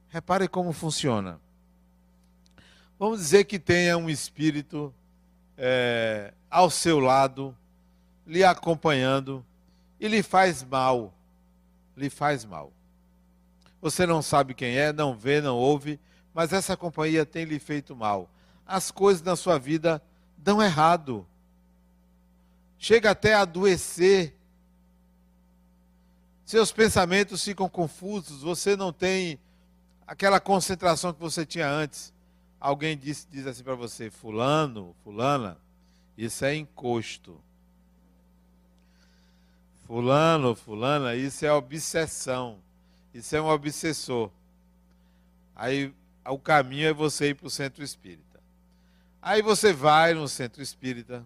Repare 0.09 0.47
como 0.47 0.71
funciona. 0.71 1.39
Vamos 2.99 3.19
dizer 3.19 3.43
que 3.45 3.59
tenha 3.59 3.97
um 3.97 4.09
espírito 4.09 4.93
é, 5.57 6.33
ao 6.49 6.69
seu 6.69 6.99
lado, 6.99 7.55
lhe 8.25 8.43
acompanhando, 8.43 9.45
e 9.99 10.07
lhe 10.07 10.23
faz 10.23 10.63
mal. 10.63 11.13
Lhe 11.95 12.09
faz 12.09 12.45
mal. 12.45 12.71
Você 13.81 14.05
não 14.05 14.21
sabe 14.21 14.53
quem 14.53 14.77
é, 14.77 14.91
não 14.91 15.15
vê, 15.15 15.41
não 15.41 15.57
ouve, 15.57 15.99
mas 16.33 16.53
essa 16.53 16.75
companhia 16.75 17.25
tem 17.25 17.45
lhe 17.45 17.59
feito 17.59 17.95
mal. 17.95 18.29
As 18.65 18.91
coisas 18.91 19.23
na 19.23 19.35
sua 19.35 19.57
vida 19.57 20.01
dão 20.37 20.61
errado 20.61 21.25
chega 22.77 23.11
até 23.11 23.33
a 23.33 23.41
adoecer. 23.41 24.35
Seus 26.45 26.71
pensamentos 26.71 27.43
ficam 27.43 27.67
confusos, 27.67 28.41
você 28.41 28.75
não 28.75 28.93
tem 28.93 29.39
aquela 30.05 30.39
concentração 30.39 31.13
que 31.13 31.19
você 31.19 31.45
tinha 31.45 31.69
antes. 31.69 32.13
Alguém 32.59 32.97
diz, 32.97 33.27
diz 33.29 33.45
assim 33.45 33.63
para 33.63 33.75
você: 33.75 34.09
Fulano, 34.09 34.95
Fulana, 35.03 35.57
isso 36.17 36.45
é 36.45 36.55
encosto. 36.55 37.41
Fulano, 39.87 40.53
Fulana, 40.53 41.15
isso 41.15 41.45
é 41.45 41.51
obsessão. 41.51 42.59
Isso 43.13 43.35
é 43.35 43.41
um 43.41 43.47
obsessor. 43.47 44.29
Aí 45.55 45.93
o 46.25 46.37
caminho 46.37 46.89
é 46.89 46.93
você 46.93 47.29
ir 47.29 47.35
para 47.35 47.47
o 47.47 47.49
centro 47.49 47.83
espírita. 47.83 48.39
Aí 49.21 49.41
você 49.41 49.73
vai 49.73 50.13
no 50.13 50.27
centro 50.27 50.61
espírita 50.61 51.25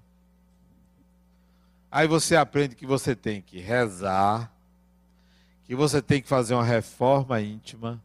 Aí 1.92 2.08
você 2.08 2.38
aprende 2.38 2.74
que 2.74 2.86
você 2.86 3.14
tem 3.14 3.42
que 3.42 3.60
rezar, 3.60 4.50
que 5.66 5.76
você 5.76 6.02
tem 6.02 6.22
que 6.22 6.28
fazer 6.28 6.54
uma 6.54 6.64
reforma 6.64 7.42
íntima, 7.42 8.02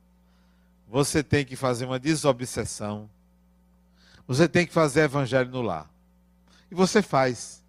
você 0.88 1.22
tem 1.22 1.44
que 1.44 1.54
fazer 1.54 1.84
uma 1.84 1.98
desobsessão, 1.98 3.08
você 4.26 4.48
tem 4.48 4.66
que 4.66 4.72
fazer 4.72 5.02
evangelho 5.02 5.50
no 5.50 5.62
lar. 5.62 5.88
E 6.68 6.74
você 6.74 7.00
faz. 7.00 7.62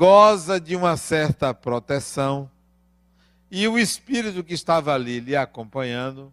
Goza 0.00 0.58
de 0.58 0.74
uma 0.74 0.96
certa 0.96 1.52
proteção, 1.52 2.50
e 3.50 3.68
o 3.68 3.78
espírito 3.78 4.42
que 4.42 4.54
estava 4.54 4.94
ali 4.94 5.20
lhe 5.20 5.36
acompanhando, 5.36 6.32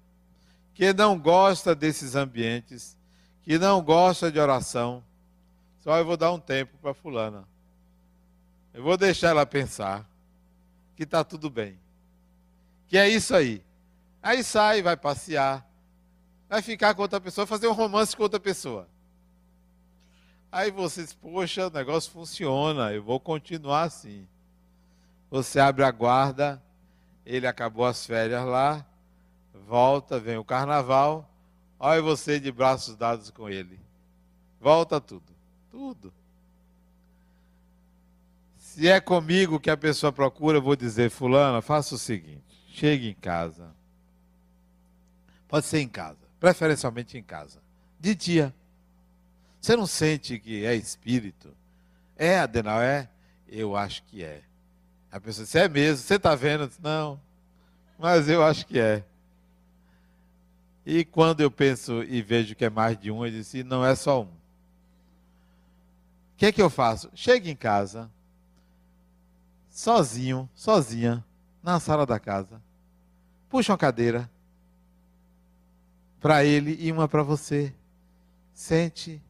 que 0.73 0.93
não 0.93 1.19
gosta 1.19 1.75
desses 1.75 2.15
ambientes, 2.15 2.97
que 3.43 3.60
não 3.60 3.82
gosta 3.82 4.32
de 4.32 4.39
oração, 4.39 5.03
só 5.84 5.97
eu 5.97 6.06
vou 6.06 6.15
dar 6.15 6.32
um 6.32 6.39
tempo 6.39 6.77
para 6.82 6.93
fulana. 6.93 7.45
Eu 8.73 8.84
vou 8.84 8.95
deixar 8.95 9.32
ela 9.32 9.45
pensar 9.45 10.10
que 10.95 11.03
está 11.03 11.21
tudo 11.21 11.49
bem. 11.49 11.77
Que 12.88 12.97
é 12.97 13.10
isso 13.10 13.36
aí. 13.36 13.62
Aí 14.23 14.45
sai, 14.45 14.82
vai 14.82 14.95
passear. 14.95 15.67
vai 16.47 16.62
ficar 16.62 16.95
com 16.95 17.01
outra 17.01 17.19
pessoa, 17.19 17.45
fazer 17.45 17.67
um 17.67 17.73
romance 17.73 18.15
com 18.15 18.23
outra 18.23 18.39
pessoa. 18.39 18.88
Aí 20.52 20.72
você 20.72 21.04
diz, 21.04 21.14
poxa, 21.14 21.68
o 21.68 21.70
negócio 21.70 22.12
funciona, 22.12 22.94
eu 22.94 23.04
vou 23.04 23.20
continuar 23.20 23.84
assim. 23.84 24.28
Você 25.30 25.60
abre 25.60 25.84
a 25.84 25.92
guarda, 25.92 26.62
ele 27.26 27.46
acabou 27.46 27.86
as 27.86 28.06
férias 28.06 28.46
lá, 28.46 28.86
volta, 29.68 30.20
vem 30.20 30.38
o 30.38 30.46
carnaval, 30.46 31.30
olha 31.78 32.02
você 32.02 32.40
de 32.40 32.52
braços 32.52 32.96
dados 32.96 33.30
com 33.30 33.50
ele. 33.50 33.78
Volta 34.60 35.02
tudo, 35.02 35.36
tudo. 35.70 36.14
Se 38.58 38.88
é 38.88 39.02
comigo 39.02 39.60
que 39.60 39.70
a 39.70 39.78
pessoa 39.78 40.12
procura, 40.14 40.60
eu 40.60 40.62
vou 40.62 40.76
dizer, 40.76 41.10
fulana, 41.10 41.62
faça 41.62 41.96
o 41.96 41.98
seguinte, 41.98 42.66
chegue 42.70 43.10
em 43.10 43.14
casa. 43.16 43.76
Pode 45.48 45.66
ser 45.66 45.80
em 45.80 45.88
casa, 45.88 46.20
preferencialmente 46.40 47.18
em 47.18 47.24
casa. 47.24 47.62
De 48.00 48.16
dia. 48.16 48.54
Você 49.67 49.75
não 49.75 49.86
sente 49.86 50.39
que 50.39 50.63
é 50.63 50.73
espírito? 50.75 51.53
É, 52.15 52.39
Adenal, 52.39 52.82
é? 52.82 53.10
Eu 53.49 53.75
acho 53.75 54.01
que 54.03 54.23
é. 54.23 54.41
A 55.12 55.19
pessoa 55.19 55.43
disse, 55.43 55.60
é 55.60 55.67
mesmo, 55.67 55.97
você 55.97 56.15
está 56.15 56.34
vendo? 56.36 56.71
Não, 56.82 57.19
mas 57.99 58.30
eu 58.30 58.41
acho 58.45 58.65
que 58.65 58.80
é. 58.80 59.03
E 60.86 61.03
quando 61.03 61.41
eu 61.41 61.51
penso 61.51 62.01
e 62.01 62.21
vejo 62.21 62.56
que 62.56 62.63
é 62.63 62.69
mais 62.69 62.97
de 62.97 63.12
um, 63.12 63.25
eu 63.25 63.30
disse, 63.30 63.62
não 63.62 63.86
é 63.86 63.93
só 63.93 64.21
um. 64.21 64.27
O 64.27 64.32
que 66.38 66.45
é 66.45 66.51
que 66.53 66.62
eu 66.62 66.69
faço? 66.69 67.12
Chego 67.13 67.49
em 67.49 67.56
casa, 67.56 68.10
sozinho, 69.69 70.49
sozinha, 70.56 71.25
na 71.62 71.77
sala 71.82 72.06
da 72.06 72.17
casa, 72.17 72.63
puxa 73.49 73.73
uma 73.73 73.77
cadeira 73.77 74.32
para 76.21 76.45
ele 76.45 76.77
e 76.80 76.89
uma 76.89 77.06
para 77.10 77.21
você. 77.21 77.75
Sente, 78.53 79.21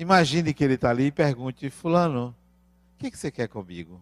imagine 0.00 0.52
que 0.52 0.64
ele 0.64 0.74
está 0.74 0.90
ali 0.90 1.06
e 1.06 1.12
pergunte, 1.12 1.70
fulano, 1.70 2.34
o 2.94 2.98
que, 2.98 3.10
que 3.10 3.18
você 3.18 3.30
quer 3.30 3.48
comigo? 3.48 4.00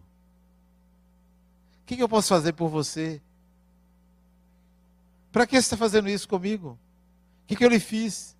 que, 1.89 1.95
que 1.95 2.03
eu 2.03 2.09
posso 2.09 2.27
fazer 2.27 2.53
por 2.53 2.69
você? 2.69 3.19
Para 5.31 5.47
que 5.47 5.55
você 5.55 5.57
está 5.57 5.75
fazendo 5.75 6.07
isso 6.07 6.27
comigo? 6.27 6.77
O 7.43 7.47
que, 7.47 7.55
que 7.55 7.65
eu 7.65 7.69
lhe 7.69 7.79
fiz? 7.79 8.37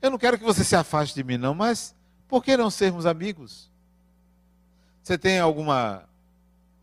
Eu 0.00 0.10
não 0.10 0.16
quero 0.16 0.38
que 0.38 0.44
você 0.44 0.64
se 0.64 0.74
afaste 0.74 1.14
de 1.14 1.22
mim, 1.22 1.36
não, 1.36 1.54
mas 1.54 1.94
por 2.26 2.42
que 2.42 2.56
não 2.56 2.70
sermos 2.70 3.04
amigos? 3.04 3.70
Você 5.02 5.18
tem 5.18 5.38
alguma 5.38 6.08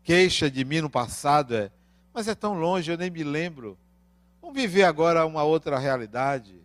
queixa 0.04 0.48
de 0.48 0.64
mim 0.64 0.80
no 0.80 0.88
passado? 0.88 1.56
É, 1.56 1.72
mas 2.14 2.28
é 2.28 2.34
tão 2.36 2.54
longe, 2.54 2.92
eu 2.92 2.96
nem 2.96 3.10
me 3.10 3.24
lembro. 3.24 3.76
Vamos 4.40 4.54
viver 4.54 4.84
agora 4.84 5.26
uma 5.26 5.42
outra 5.42 5.80
realidade. 5.80 6.62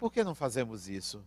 Por 0.00 0.10
que 0.12 0.24
não 0.24 0.34
fazemos 0.34 0.88
isso? 0.88 1.22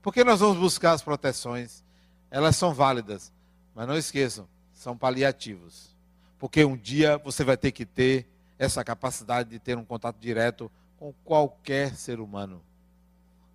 Por 0.00 0.14
que 0.14 0.22
nós 0.22 0.38
vamos 0.38 0.58
buscar 0.58 0.92
as 0.92 1.02
proteções? 1.02 1.82
elas 2.30 2.56
são 2.56 2.72
válidas, 2.72 3.32
mas 3.74 3.86
não 3.86 3.96
esqueçam, 3.96 4.46
são 4.72 4.96
paliativos. 4.96 5.96
Porque 6.38 6.64
um 6.64 6.76
dia 6.76 7.18
você 7.18 7.42
vai 7.42 7.56
ter 7.56 7.72
que 7.72 7.84
ter 7.84 8.26
essa 8.58 8.84
capacidade 8.84 9.50
de 9.50 9.58
ter 9.58 9.76
um 9.76 9.84
contato 9.84 10.16
direto 10.18 10.70
com 10.98 11.12
qualquer 11.24 11.94
ser 11.94 12.20
humano, 12.20 12.60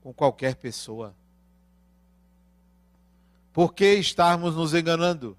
com 0.01 0.13
qualquer 0.13 0.55
pessoa. 0.55 1.13
Por 3.51 3.73
que 3.73 3.95
estarmos 3.95 4.55
nos 4.55 4.73
enganando? 4.73 5.37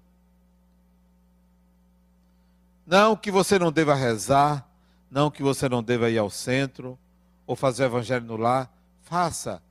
Não 2.85 3.15
que 3.15 3.31
você 3.31 3.59
não 3.59 3.71
deva 3.71 3.95
rezar, 3.95 4.67
não 5.09 5.29
que 5.29 5.43
você 5.43 5.67
não 5.67 5.83
deva 5.83 6.09
ir 6.09 6.17
ao 6.17 6.29
centro 6.29 6.97
ou 7.45 7.55
fazer 7.55 7.83
o 7.83 7.87
evangelho 7.87 8.25
no 8.25 8.37
lar, 8.37 8.71
faça, 9.05 9.61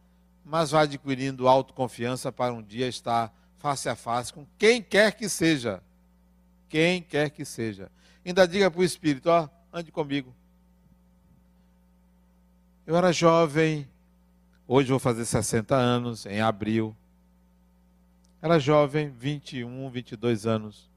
mas 0.45 0.71
vá 0.71 0.83
adquirindo 0.83 1.49
autoconfiança 1.49 2.33
para 2.33 2.55
um 2.55 2.63
dia 2.63 2.89
estar 2.89 3.35
face 3.59 3.89
a 3.89 3.97
face 3.97 4.33
com 4.33 4.47
quem 4.57 4.81
quer 4.81 5.13
que 5.13 5.29
seja. 5.29 5.83
Quem 6.69 7.03
quer 7.03 7.31
que 7.31 7.45
seja. 7.45 7.91
Ainda 8.25 8.47
diga 8.49 8.71
para 8.71 8.81
o 8.81 8.85
Espírito: 8.85 9.29
ó, 9.29 9.49
ande 9.73 9.93
comigo. 9.93 10.35
Eu 12.87 12.97
era 12.97 13.13
jovem, 13.13 13.89
hoje 14.67 14.91
vou 14.91 14.99
fazer 14.99 15.25
60 15.25 15.75
anos, 15.75 16.27
em 16.27 16.41
abril. 16.41 16.97
Era 18.43 18.59
jovem, 18.59 19.11
21, 19.11 19.89
22 19.89 20.47
anos. 20.47 20.91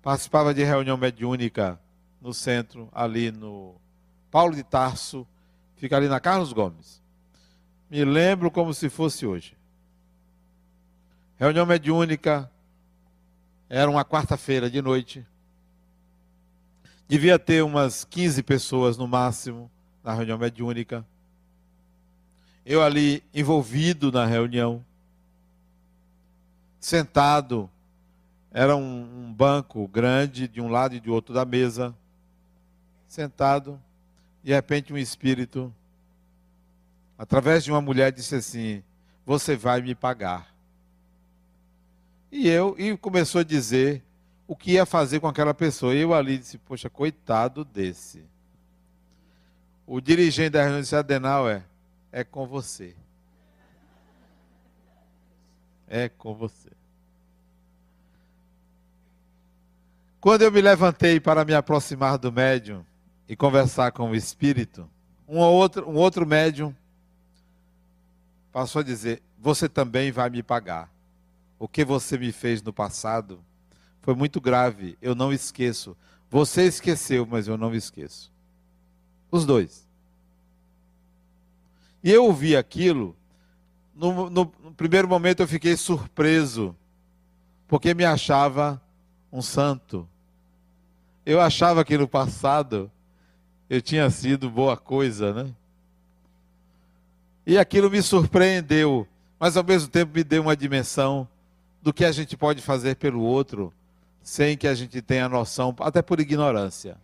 Participava 0.00 0.54
de 0.54 0.64
reunião 0.64 0.96
mediúnica 0.96 1.78
no 2.20 2.32
centro, 2.32 2.88
ali 2.92 3.30
no 3.30 3.74
Paulo 4.30 4.56
de 4.56 4.62
Tarso, 4.62 5.26
fica 5.76 5.96
ali 5.96 6.08
na 6.08 6.18
Carlos 6.18 6.52
Gomes. 6.52 7.01
Me 7.92 8.06
lembro 8.06 8.50
como 8.50 8.72
se 8.72 8.88
fosse 8.88 9.26
hoje. 9.26 9.54
Reunião 11.38 11.66
mediúnica, 11.66 12.50
era 13.68 13.90
uma 13.90 14.02
quarta-feira 14.02 14.70
de 14.70 14.80
noite. 14.80 15.26
Devia 17.06 17.38
ter 17.38 17.62
umas 17.62 18.02
15 18.02 18.42
pessoas 18.44 18.96
no 18.96 19.06
máximo 19.06 19.70
na 20.02 20.14
reunião 20.14 20.38
mediúnica. 20.38 21.06
Eu 22.64 22.82
ali 22.82 23.22
envolvido 23.34 24.10
na 24.10 24.24
reunião, 24.24 24.82
sentado, 26.80 27.68
era 28.50 28.74
um, 28.74 29.26
um 29.26 29.34
banco 29.34 29.86
grande 29.86 30.48
de 30.48 30.62
um 30.62 30.68
lado 30.68 30.94
e 30.94 31.00
de 31.00 31.10
outro 31.10 31.34
da 31.34 31.44
mesa, 31.44 31.94
sentado, 33.06 33.78
de 34.42 34.50
repente 34.50 34.94
um 34.94 34.96
espírito, 34.96 35.70
através 37.22 37.62
de 37.62 37.70
uma 37.70 37.80
mulher, 37.80 38.10
disse 38.10 38.34
assim: 38.34 38.82
Você 39.24 39.54
vai 39.54 39.80
me 39.80 39.94
pagar. 39.94 40.52
E 42.32 42.48
eu, 42.48 42.74
e 42.76 42.96
começou 42.96 43.42
a 43.42 43.44
dizer 43.44 44.02
o 44.48 44.56
que 44.56 44.72
ia 44.72 44.84
fazer 44.84 45.20
com 45.20 45.28
aquela 45.28 45.54
pessoa. 45.54 45.94
E 45.94 46.00
eu 46.00 46.12
ali 46.12 46.38
disse, 46.38 46.58
poxa, 46.58 46.90
coitado 46.90 47.64
desse. 47.64 48.24
O 49.86 50.00
dirigente 50.00 50.50
da 50.50 50.62
reunião 50.62 50.80
disse, 50.80 50.96
Adenal, 50.96 51.48
é, 51.48 51.62
é 52.10 52.24
com 52.24 52.44
você. 52.44 52.96
É 55.86 56.08
com 56.08 56.34
você. 56.34 56.70
Quando 60.20 60.42
eu 60.42 60.50
me 60.50 60.60
levantei 60.60 61.20
para 61.20 61.44
me 61.44 61.54
aproximar 61.54 62.18
do 62.18 62.32
médium 62.32 62.84
e 63.28 63.36
conversar 63.36 63.92
com 63.92 64.10
o 64.10 64.16
espírito, 64.16 64.90
um 65.28 65.38
outro, 65.38 65.88
um 65.88 65.96
outro 65.96 66.26
médium 66.26 66.74
passou 68.52 68.80
a 68.80 68.84
dizer: 68.84 69.22
Você 69.38 69.68
também 69.68 70.12
vai 70.12 70.30
me 70.30 70.42
pagar 70.42 70.92
o 71.58 71.68
que 71.68 71.84
você 71.84 72.18
me 72.18 72.32
fez 72.32 72.60
no 72.60 72.72
passado 72.72 73.40
foi 74.02 74.16
muito 74.16 74.40
grave, 74.40 74.98
eu 75.00 75.14
não 75.14 75.32
esqueço. 75.32 75.96
Você 76.28 76.64
esqueceu, 76.64 77.24
mas 77.24 77.46
eu 77.46 77.56
não 77.56 77.72
esqueço. 77.72 78.32
Os 79.30 79.46
dois. 79.46 79.86
E 82.02 82.10
eu 82.10 82.24
ouvi 82.24 82.56
aquilo, 82.56 83.14
no, 83.94 84.28
no, 84.28 84.52
no 84.60 84.74
primeiro 84.74 85.06
momento 85.06 85.40
eu 85.40 85.46
fiquei 85.46 85.76
surpreso, 85.76 86.74
porque 87.68 87.94
me 87.94 88.04
achava 88.04 88.82
um 89.32 89.40
santo. 89.40 90.08
Eu 91.24 91.40
achava 91.40 91.84
que 91.84 91.96
no 91.96 92.08
passado 92.08 92.90
eu 93.70 93.80
tinha 93.80 94.10
sido 94.10 94.50
boa 94.50 94.76
coisa, 94.76 95.32
né? 95.32 95.54
E 97.46 97.58
aquilo 97.58 97.90
me 97.90 98.02
surpreendeu, 98.02 99.06
mas 99.38 99.56
ao 99.56 99.64
mesmo 99.64 99.88
tempo 99.88 100.12
me 100.14 100.22
deu 100.22 100.42
uma 100.42 100.56
dimensão 100.56 101.28
do 101.82 101.92
que 101.92 102.04
a 102.04 102.12
gente 102.12 102.36
pode 102.36 102.62
fazer 102.62 102.96
pelo 102.96 103.20
outro 103.20 103.72
sem 104.22 104.56
que 104.56 104.68
a 104.68 104.74
gente 104.74 105.02
tenha 105.02 105.28
noção, 105.28 105.74
até 105.80 106.00
por 106.00 106.20
ignorância. 106.20 106.96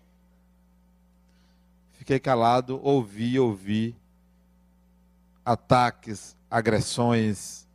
Fiquei 1.94 2.20
calado, 2.20 2.80
ouvi, 2.82 3.38
ouvi 3.40 3.96
ataques, 5.44 6.36
agressões, 6.50 7.66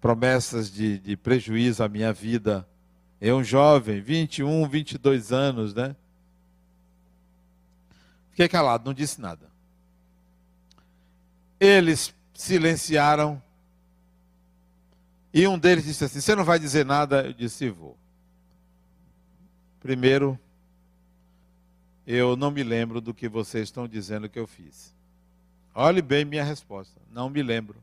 promessas 0.00 0.70
de, 0.70 0.98
de 0.98 1.16
prejuízo 1.16 1.84
à 1.84 1.88
minha 1.88 2.12
vida. 2.12 2.66
Eu, 3.20 3.36
um 3.36 3.44
jovem, 3.44 4.00
21, 4.00 4.66
22 4.66 5.30
anos, 5.30 5.74
né? 5.74 5.94
Fiquei 8.30 8.48
calado, 8.48 8.86
não 8.86 8.94
disse 8.94 9.20
nada. 9.20 9.49
Eles 11.60 12.14
silenciaram 12.34 13.40
e 15.32 15.46
um 15.46 15.58
deles 15.58 15.84
disse 15.84 16.04
assim: 16.04 16.20
Você 16.20 16.34
não 16.34 16.44
vai 16.44 16.58
dizer 16.58 16.84
nada? 16.84 17.26
Eu 17.26 17.32
disse: 17.32 17.68
Vou. 17.70 17.96
Primeiro, 19.78 20.38
eu 22.06 22.36
não 22.36 22.50
me 22.50 22.62
lembro 22.62 23.00
do 23.00 23.14
que 23.14 23.28
vocês 23.28 23.64
estão 23.64 23.86
dizendo 23.86 24.28
que 24.28 24.38
eu 24.38 24.46
fiz. 24.46 24.94
Olhe 25.74 26.02
bem 26.02 26.24
minha 26.24 26.44
resposta: 26.44 27.00
Não 27.10 27.30
me 27.30 27.42
lembro. 27.42 27.80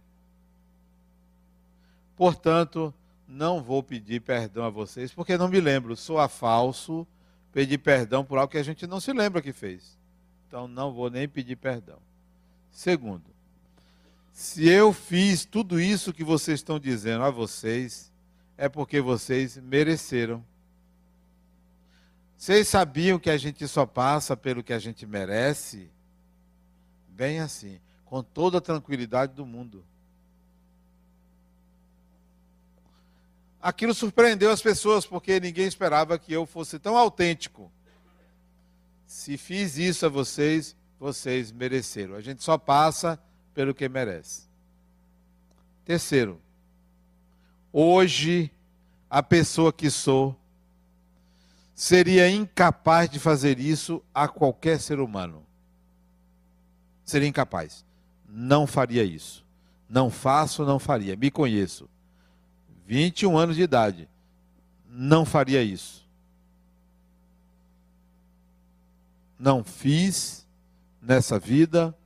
Portanto, 2.15 2.93
não 3.27 3.61
vou 3.61 3.83
pedir 3.83 4.21
perdão 4.21 4.65
a 4.65 4.69
vocês, 4.69 5.13
porque 5.13 5.37
não 5.37 5.47
me 5.47 5.61
lembro. 5.61 5.95
Sou 5.95 6.19
a 6.19 6.27
falso 6.27 7.07
pedir 7.53 7.77
perdão 7.77 8.25
por 8.25 8.37
algo 8.37 8.51
que 8.51 8.57
a 8.57 8.63
gente 8.63 8.85
não 8.85 8.99
se 8.99 9.13
lembra 9.13 9.41
que 9.41 9.53
fez. 9.53 9.97
Então 10.47 10.67
não 10.67 10.93
vou 10.93 11.09
nem 11.09 11.27
pedir 11.27 11.55
perdão. 11.55 11.99
Segundo, 12.71 13.25
se 14.37 14.69
eu 14.69 14.93
fiz 14.93 15.45
tudo 15.45 15.81
isso 15.81 16.13
que 16.13 16.23
vocês 16.23 16.59
estão 16.59 16.79
dizendo 16.79 17.23
a 17.23 17.31
vocês, 17.31 18.13
é 18.55 18.69
porque 18.69 19.01
vocês 19.01 19.57
mereceram. 19.57 20.45
Vocês 22.37 22.67
sabiam 22.67 23.17
que 23.17 23.31
a 23.31 23.37
gente 23.37 23.67
só 23.67 23.83
passa 23.83 24.37
pelo 24.37 24.61
que 24.63 24.73
a 24.73 24.77
gente 24.77 25.07
merece? 25.07 25.89
Bem 27.09 27.39
assim, 27.39 27.81
com 28.05 28.21
toda 28.21 28.59
a 28.59 28.61
tranquilidade 28.61 29.33
do 29.33 29.43
mundo. 29.43 29.83
Aquilo 33.59 33.95
surpreendeu 33.95 34.51
as 34.51 34.61
pessoas, 34.61 35.03
porque 35.03 35.39
ninguém 35.39 35.65
esperava 35.65 36.19
que 36.19 36.31
eu 36.31 36.45
fosse 36.45 36.77
tão 36.77 36.95
autêntico. 36.95 37.71
Se 39.03 39.35
fiz 39.35 39.79
isso 39.79 40.05
a 40.05 40.09
vocês, 40.09 40.75
vocês 40.99 41.51
mereceram. 41.51 42.13
A 42.13 42.21
gente 42.21 42.43
só 42.43 42.55
passa 42.55 43.19
pelo 43.57 43.73
que 43.73 43.89
merece. 43.89 44.43
Terceiro, 45.83 46.39
hoje 47.73 48.51
a 49.09 49.23
pessoa 49.23 49.73
que 49.73 49.89
sou 49.89 50.39
seria 51.73 52.29
incapaz 52.29 53.09
de 53.09 53.17
fazer 53.17 53.59
isso 53.59 53.99
a 54.13 54.27
qualquer 54.27 54.79
ser 54.79 54.99
humano. 54.99 55.43
Seria 57.03 57.27
incapaz. 57.27 57.83
Não 58.29 58.67
faria 58.67 59.03
isso. 59.03 59.43
Não 59.89 60.11
faço, 60.11 60.63
não 60.63 60.77
faria. 60.77 61.15
Me 61.15 61.31
conheço. 61.31 61.89
21 62.85 63.35
anos 63.39 63.55
de 63.55 63.63
idade. 63.63 64.07
Não 64.87 65.25
faria 65.25 65.63
isso. 65.63 66.07
Não 69.39 69.63
fiz 69.63 70.47
nessa 71.01 71.39
vida, 71.39 71.97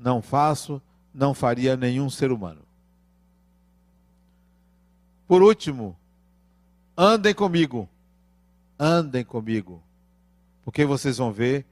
não 0.00 0.22
faço, 0.22 0.80
não 1.14 1.34
faria 1.34 1.76
nenhum 1.76 2.08
ser 2.08 2.32
humano. 2.32 2.62
Por 5.28 5.42
último, 5.42 5.96
andem 6.96 7.34
comigo. 7.34 7.88
Andem 8.78 9.24
comigo. 9.24 9.82
Porque 10.64 10.84
vocês 10.84 11.18
vão 11.18 11.30
ver 11.30 11.66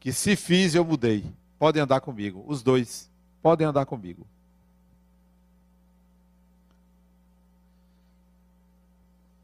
que 0.00 0.12
se 0.12 0.34
fiz, 0.34 0.74
eu 0.74 0.84
mudei. 0.84 1.24
Podem 1.58 1.82
andar 1.82 2.00
comigo. 2.00 2.42
Os 2.46 2.62
dois 2.62 3.10
podem 3.42 3.66
andar 3.66 3.84
comigo. 3.84 4.26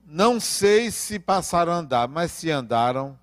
Não 0.06 0.38
sei 0.38 0.90
se 0.90 1.18
passaram 1.18 1.72
a 1.72 1.76
andar, 1.76 2.08
mas 2.08 2.30
se 2.30 2.50
andaram, 2.50 3.18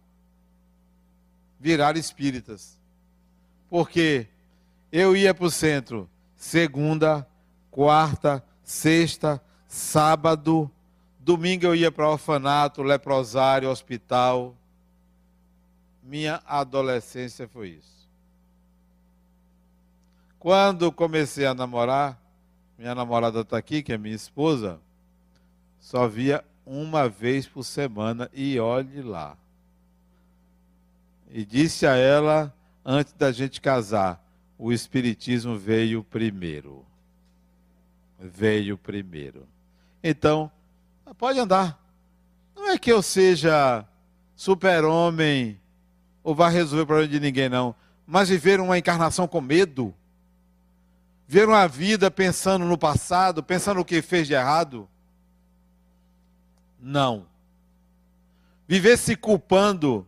viraram 1.59 1.97
espíritas. 1.97 2.77
Porque 3.69 4.27
eu 4.91 5.15
ia 5.15 5.33
para 5.33 5.45
o 5.45 5.51
centro 5.51 6.09
segunda, 6.35 7.27
quarta, 7.69 8.43
sexta, 8.63 9.41
sábado, 9.67 10.69
domingo 11.19 11.65
eu 11.65 11.75
ia 11.75 11.91
para 11.91 12.09
orfanato, 12.09 12.81
leprosário, 12.81 13.69
hospital. 13.69 14.55
Minha 16.03 16.41
adolescência 16.47 17.47
foi 17.47 17.69
isso. 17.69 18.09
Quando 20.39 20.91
comecei 20.91 21.45
a 21.45 21.53
namorar, 21.53 22.19
minha 22.77 22.95
namorada 22.95 23.41
está 23.41 23.57
aqui, 23.57 23.83
que 23.83 23.93
é 23.93 23.97
minha 23.97 24.15
esposa, 24.15 24.79
só 25.79 26.07
via 26.07 26.43
uma 26.65 27.07
vez 27.07 27.47
por 27.47 27.63
semana 27.63 28.29
e 28.33 28.59
olhe 28.59 29.03
lá. 29.03 29.37
E 31.29 31.45
disse 31.45 31.85
a 31.85 31.95
ela, 31.95 32.53
antes 32.83 33.13
da 33.13 33.31
gente 33.31 33.61
casar, 33.61 34.20
o 34.61 34.71
Espiritismo 34.71 35.57
veio 35.57 36.03
primeiro. 36.03 36.85
Veio 38.19 38.77
primeiro. 38.77 39.47
Então, 40.03 40.51
pode 41.17 41.39
andar. 41.39 41.83
Não 42.55 42.69
é 42.69 42.77
que 42.77 42.91
eu 42.91 43.01
seja 43.01 43.83
super-homem 44.35 45.59
ou 46.23 46.35
vá 46.35 46.47
resolver 46.47 46.83
o 46.83 46.85
problema 46.85 47.11
de 47.11 47.19
ninguém, 47.19 47.49
não. 47.49 47.73
Mas 48.05 48.29
viver 48.29 48.59
uma 48.59 48.77
encarnação 48.77 49.27
com 49.27 49.41
medo, 49.41 49.95
ver 51.27 51.47
uma 51.47 51.67
vida 51.67 52.11
pensando 52.11 52.63
no 52.63 52.77
passado, 52.77 53.41
pensando 53.41 53.81
o 53.81 53.85
que 53.85 53.99
fez 53.99 54.27
de 54.27 54.35
errado, 54.35 54.87
não. 56.79 57.25
Viver 58.67 58.95
se 58.95 59.15
culpando 59.15 60.05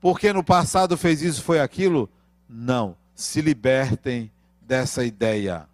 porque 0.00 0.32
no 0.32 0.42
passado 0.42 0.96
fez 0.96 1.20
isso, 1.20 1.42
foi 1.42 1.60
aquilo, 1.60 2.08
não. 2.48 2.96
Se 3.14 3.40
libertem 3.40 4.30
dessa 4.60 5.04
ideia. 5.04 5.68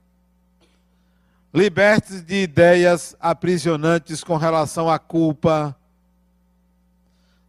Liberte-se 1.52 2.22
de 2.22 2.42
ideias 2.42 3.14
aprisionantes 3.20 4.24
com 4.24 4.36
relação 4.36 4.88
à 4.88 4.98
culpa. 4.98 5.76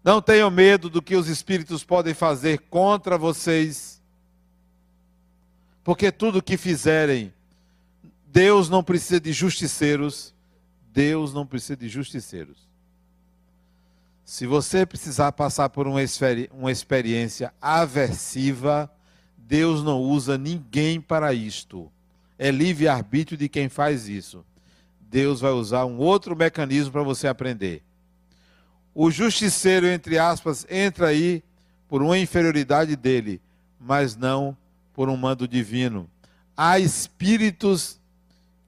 Não 0.04 0.22
tenham 0.22 0.52
medo 0.52 0.90
do 0.90 1.02
que 1.02 1.16
os 1.16 1.28
espíritos 1.28 1.84
podem 1.84 2.14
fazer 2.14 2.60
contra 2.70 3.18
vocês. 3.18 4.02
Porque 5.84 6.12
tudo 6.12 6.44
que 6.44 6.58
fizerem, 6.58 7.34
Deus 8.28 8.70
não 8.70 8.84
precisa 8.84 9.22
de 9.22 9.32
justiceiros. 9.32 10.34
Deus 10.92 11.34
não 11.34 11.46
precisa 11.46 11.78
de 11.78 11.88
justiceiros. 11.88 12.68
Se 14.26 14.46
você 14.46 14.86
precisar 14.86 15.32
passar 15.32 15.70
por 15.70 15.88
uma, 15.88 16.00
uma 16.52 16.72
experiência 16.72 17.54
aversiva, 17.62 18.92
Deus 19.54 19.84
não 19.84 20.02
usa 20.02 20.36
ninguém 20.36 21.00
para 21.00 21.32
isto 21.32 21.92
é 22.40 22.50
livre-arbítrio 22.50 23.38
de 23.38 23.48
quem 23.48 23.70
faz 23.70 24.10
isso. 24.10 24.44
Deus 25.00 25.42
vai 25.42 25.52
usar 25.52 25.86
um 25.86 26.00
outro 26.00 26.36
mecanismo 26.36 26.92
para 26.92 27.04
você 27.04 27.28
aprender. 27.28 27.84
O 28.96 29.12
justiceiro, 29.12 29.86
entre 29.86 30.18
aspas, 30.18 30.66
entra 30.68 31.10
aí 31.10 31.44
por 31.88 32.02
uma 32.02 32.18
inferioridade 32.18 32.96
dele, 32.96 33.40
mas 33.80 34.16
não 34.16 34.58
por 34.92 35.08
um 35.08 35.16
mando 35.16 35.48
divino. 35.48 36.10
Há 36.58 36.80
espíritos 36.80 38.02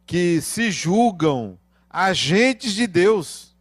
que 0.05 0.39
se 0.39 0.69
julgam 0.69 1.57
agentes 1.89 2.73
de 2.73 2.85
Deus. 2.85 3.54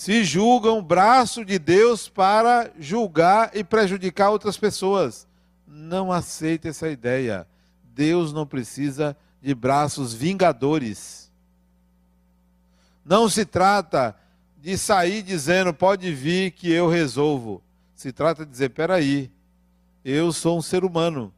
Se 0.00 0.24
julgam 0.24 0.82
braço 0.82 1.44
de 1.44 1.58
Deus 1.58 2.08
para 2.08 2.72
julgar 2.78 3.54
e 3.54 3.62
prejudicar 3.62 4.30
outras 4.30 4.56
pessoas. 4.56 5.28
Não 5.66 6.10
aceite 6.10 6.68
essa 6.68 6.88
ideia. 6.88 7.46
Deus 7.84 8.32
não 8.32 8.46
precisa 8.46 9.14
de 9.42 9.54
braços 9.54 10.14
vingadores. 10.14 11.30
Não 13.04 13.28
se 13.28 13.44
trata 13.44 14.16
de 14.56 14.78
sair 14.78 15.20
dizendo, 15.20 15.74
pode 15.74 16.10
vir 16.14 16.52
que 16.52 16.72
eu 16.72 16.88
resolvo. 16.88 17.62
Se 17.94 18.10
trata 18.10 18.46
de 18.46 18.52
dizer, 18.52 18.70
peraí, 18.70 19.30
eu 20.02 20.32
sou 20.32 20.56
um 20.56 20.62
ser 20.62 20.82
humano. 20.82 21.30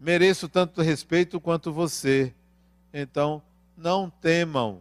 Mereço 0.00 0.48
tanto 0.48 0.82
respeito 0.82 1.40
quanto 1.40 1.72
você. 1.72 2.34
Então, 2.92 3.40
não 3.76 4.10
temam, 4.10 4.80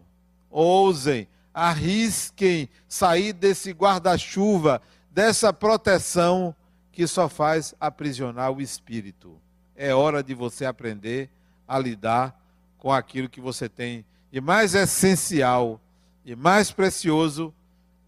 ousem, 0.50 1.28
arrisquem 1.54 2.70
sair 2.88 3.34
desse 3.34 3.72
guarda-chuva, 3.72 4.82
dessa 5.12 5.52
proteção 5.52 6.56
que 6.91 7.08
só 7.08 7.28
faz 7.28 7.74
aprisionar 7.80 8.52
o 8.52 8.62
espírito. 8.62 9.39
É 9.76 9.93
hora 9.93 10.22
de 10.22 10.34
você 10.34 10.66
aprender 10.66 11.30
a 11.68 11.80
lidar 11.80 12.39
com 12.78 12.91
aquilo 12.91 13.30
que 13.30 13.41
você 13.41 13.70
tem 13.70 14.06
de 14.32 14.39
mais 14.39 14.76
essencial 14.76 15.80
e 16.26 16.36
mais 16.36 16.72
precioso, 16.72 17.54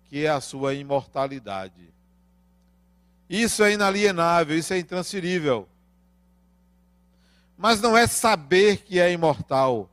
que 0.06 0.26
é 0.26 0.30
a 0.30 0.40
sua 0.40 0.74
imortalidade. 0.74 1.94
Isso 3.30 3.64
é 3.64 3.74
inalienável, 3.74 4.58
isso 4.58 4.74
é 4.74 4.80
intransferível. 4.80 5.68
Mas 7.58 7.82
não 7.82 7.98
é 7.98 8.06
saber 8.06 8.78
que 8.78 9.00
é 9.00 9.12
imortal, 9.12 9.90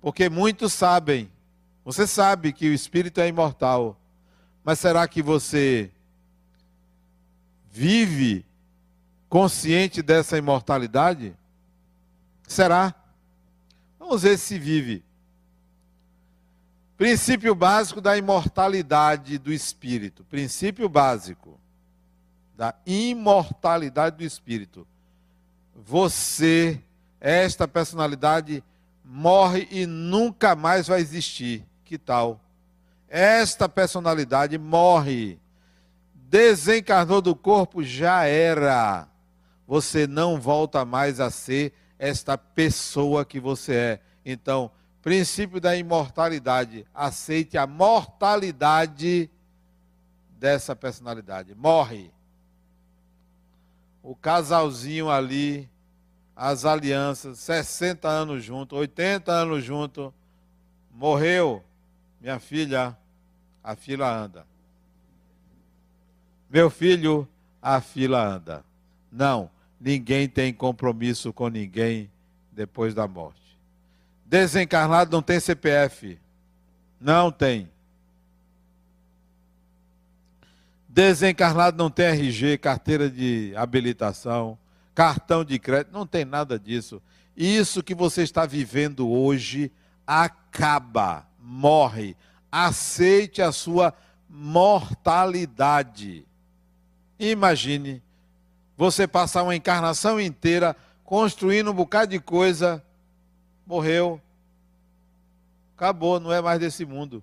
porque 0.00 0.28
muitos 0.28 0.72
sabem. 0.72 1.30
Você 1.84 2.06
sabe 2.06 2.52
que 2.52 2.68
o 2.68 2.74
espírito 2.74 3.20
é 3.20 3.28
imortal, 3.28 3.98
mas 4.62 4.78
será 4.78 5.08
que 5.08 5.22
você 5.22 5.90
vive 7.70 8.44
consciente 9.28 10.02
dessa 10.02 10.36
imortalidade? 10.36 11.34
Será? 12.46 12.94
Vamos 13.98 14.22
ver 14.22 14.36
se 14.36 14.58
vive. 14.58 15.04
Princípio 16.96 17.54
básico 17.54 18.00
da 18.00 18.18
imortalidade 18.18 19.38
do 19.38 19.50
espírito. 19.52 20.22
Princípio 20.24 20.88
básico 20.88 21.58
da 22.54 22.74
imortalidade 22.84 24.18
do 24.18 24.24
espírito. 24.24 24.86
Você, 25.74 26.78
esta 27.18 27.66
personalidade, 27.66 28.62
morre 29.02 29.66
e 29.70 29.86
nunca 29.86 30.54
mais 30.54 30.88
vai 30.88 31.00
existir. 31.00 31.64
Que 31.90 31.98
tal? 31.98 32.40
Esta 33.08 33.68
personalidade 33.68 34.56
morre. 34.56 35.40
Desencarnou 36.14 37.20
do 37.20 37.34
corpo, 37.34 37.82
já 37.82 38.26
era. 38.26 39.08
Você 39.66 40.06
não 40.06 40.40
volta 40.40 40.84
mais 40.84 41.18
a 41.18 41.32
ser 41.32 41.72
esta 41.98 42.38
pessoa 42.38 43.24
que 43.24 43.40
você 43.40 43.74
é. 43.74 44.00
Então, 44.24 44.70
princípio 45.02 45.60
da 45.60 45.74
imortalidade. 45.74 46.86
Aceite 46.94 47.58
a 47.58 47.66
mortalidade 47.66 49.28
dessa 50.38 50.76
personalidade. 50.76 51.56
Morre. 51.56 52.12
O 54.00 54.14
casalzinho 54.14 55.10
ali, 55.10 55.68
as 56.36 56.64
alianças, 56.64 57.40
60 57.40 58.06
anos 58.06 58.44
junto, 58.44 58.76
80 58.76 59.32
anos 59.32 59.64
junto, 59.64 60.14
morreu. 60.88 61.64
Minha 62.20 62.38
filha, 62.38 62.96
a 63.64 63.74
fila 63.74 64.12
anda. 64.12 64.46
Meu 66.50 66.68
filho, 66.68 67.26
a 67.62 67.80
fila 67.80 68.26
anda. 68.26 68.64
Não, 69.10 69.50
ninguém 69.80 70.28
tem 70.28 70.52
compromisso 70.52 71.32
com 71.32 71.48
ninguém 71.48 72.10
depois 72.52 72.94
da 72.94 73.08
morte. 73.08 73.40
Desencarnado 74.26 75.10
não 75.10 75.22
tem 75.22 75.40
CPF. 75.40 76.18
Não 77.00 77.32
tem. 77.32 77.70
Desencarnado 80.88 81.78
não 81.78 81.88
tem 81.88 82.06
RG, 82.06 82.58
carteira 82.58 83.08
de 83.08 83.54
habilitação, 83.56 84.58
cartão 84.94 85.44
de 85.44 85.58
crédito, 85.58 85.92
não 85.92 86.04
tem 86.04 86.24
nada 86.24 86.58
disso. 86.58 87.00
Isso 87.36 87.82
que 87.82 87.94
você 87.94 88.22
está 88.22 88.44
vivendo 88.44 89.08
hoje 89.08 89.70
acaba, 90.04 91.26
morre. 91.40 92.16
Aceite 92.50 93.40
a 93.40 93.52
sua 93.52 93.94
mortalidade. 94.28 96.26
Imagine 97.18 98.02
você 98.76 99.06
passar 99.06 99.42
uma 99.42 99.54
encarnação 99.54 100.20
inteira 100.20 100.76
construindo 101.04 101.70
um 101.70 101.74
bocado 101.74 102.12
de 102.12 102.20
coisa 102.20 102.84
morreu. 103.66 104.20
Acabou, 105.76 106.18
não 106.18 106.32
é 106.32 106.40
mais 106.40 106.58
desse 106.58 106.84
mundo. 106.84 107.22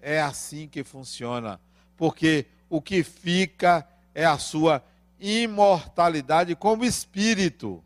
É 0.00 0.20
assim 0.20 0.68
que 0.68 0.84
funciona. 0.84 1.60
Porque 1.96 2.46
o 2.68 2.80
que 2.80 3.02
fica 3.02 3.86
é 4.14 4.24
a 4.24 4.38
sua 4.38 4.82
imortalidade 5.18 6.54
como 6.54 6.84
espírito. 6.84 7.84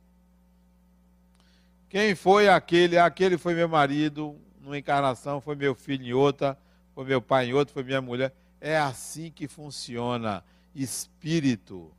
Quem 1.89 2.15
foi 2.15 2.49
aquele? 2.49 2.99
Aquele 2.99 3.39
foi 3.39 3.55
meu 3.55 3.69
marido, 3.69 4.37
numa 4.65 4.79
encarnação, 4.79 5.41
foi 5.41 5.55
meu 5.55 5.75
filho 5.75 6.07
em 6.07 6.13
outra, 6.15 6.59
foi 6.95 7.05
meu 7.05 7.21
pai 7.21 7.51
em 7.51 7.53
outra, 7.53 7.73
foi 7.73 7.85
minha 7.85 8.01
mulher. 8.01 8.35
É 8.61 8.79
assim 8.79 9.31
que 9.31 9.47
funciona. 9.47 10.43
Espírito 10.75 11.93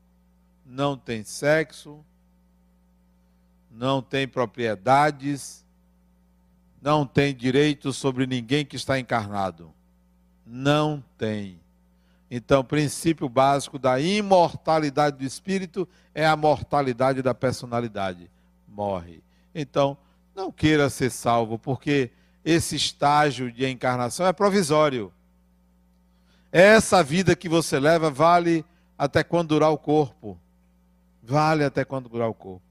não 0.66 0.98
tem 0.98 1.24
sexo, 1.24 2.04
não 3.70 4.02
tem 4.02 4.28
propriedades, 4.28 5.64
não 6.82 7.06
tem 7.06 7.36
direito 7.36 7.94
sobre 7.94 8.26
ninguém 8.26 8.66
que 8.66 8.76
está 8.76 9.00
encarnado. 9.00 9.72
Não 10.46 11.04
tem. 11.18 11.60
Então, 12.32 12.62
o 12.62 12.66
princípio 12.66 13.30
básico 13.30 13.78
da 13.78 14.00
imortalidade 14.00 15.18
do 15.18 15.24
espírito 15.24 15.88
é 16.14 16.26
a 16.26 16.36
mortalidade 16.36 17.22
da 17.22 17.34
personalidade. 17.36 18.30
Morre. 18.68 19.24
Então, 19.54 19.96
não 20.36 20.52
queira 20.52 20.90
ser 20.90 21.12
salvo, 21.12 21.60
porque 21.60 22.12
esse 22.46 22.76
estágio 22.76 23.52
de 23.52 23.68
encarnação 23.68 24.28
é 24.28 24.32
provisório. 24.32 25.12
Essa 26.52 27.02
vida 27.02 27.36
que 27.36 27.50
você 27.50 27.80
leva 27.80 28.12
vale 28.12 28.64
até 28.96 29.24
quando 29.24 29.50
durar 29.50 29.72
o 29.72 29.78
corpo. 29.80 30.40
Vale 31.24 31.64
até 31.64 31.84
quando 31.84 32.08
durar 32.08 32.30
o 32.30 32.36
corpo. 32.36 32.62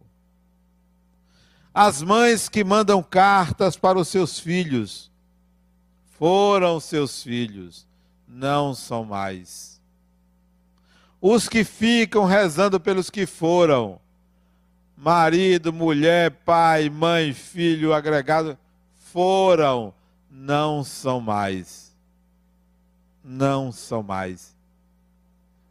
As 1.74 2.00
mães 2.00 2.48
que 2.48 2.62
mandam 2.62 3.02
cartas 3.02 3.76
para 3.76 3.98
os 3.98 4.06
seus 4.06 4.38
filhos 4.38 5.10
foram 6.16 6.78
seus 6.78 7.20
filhos, 7.20 7.84
não 8.28 8.76
são 8.76 9.04
mais. 9.04 9.82
Os 11.20 11.48
que 11.48 11.64
ficam 11.64 12.26
rezando 12.26 12.78
pelos 12.78 13.10
que 13.10 13.26
foram, 13.26 14.00
marido, 14.96 15.72
mulher, 15.72 16.30
pai, 16.30 16.88
mãe, 16.88 17.32
filho, 17.32 17.92
agregado, 17.92 18.56
foram, 19.14 19.94
não 20.28 20.82
são 20.82 21.20
mais. 21.20 21.96
Não 23.22 23.70
são 23.70 24.02
mais. 24.02 24.56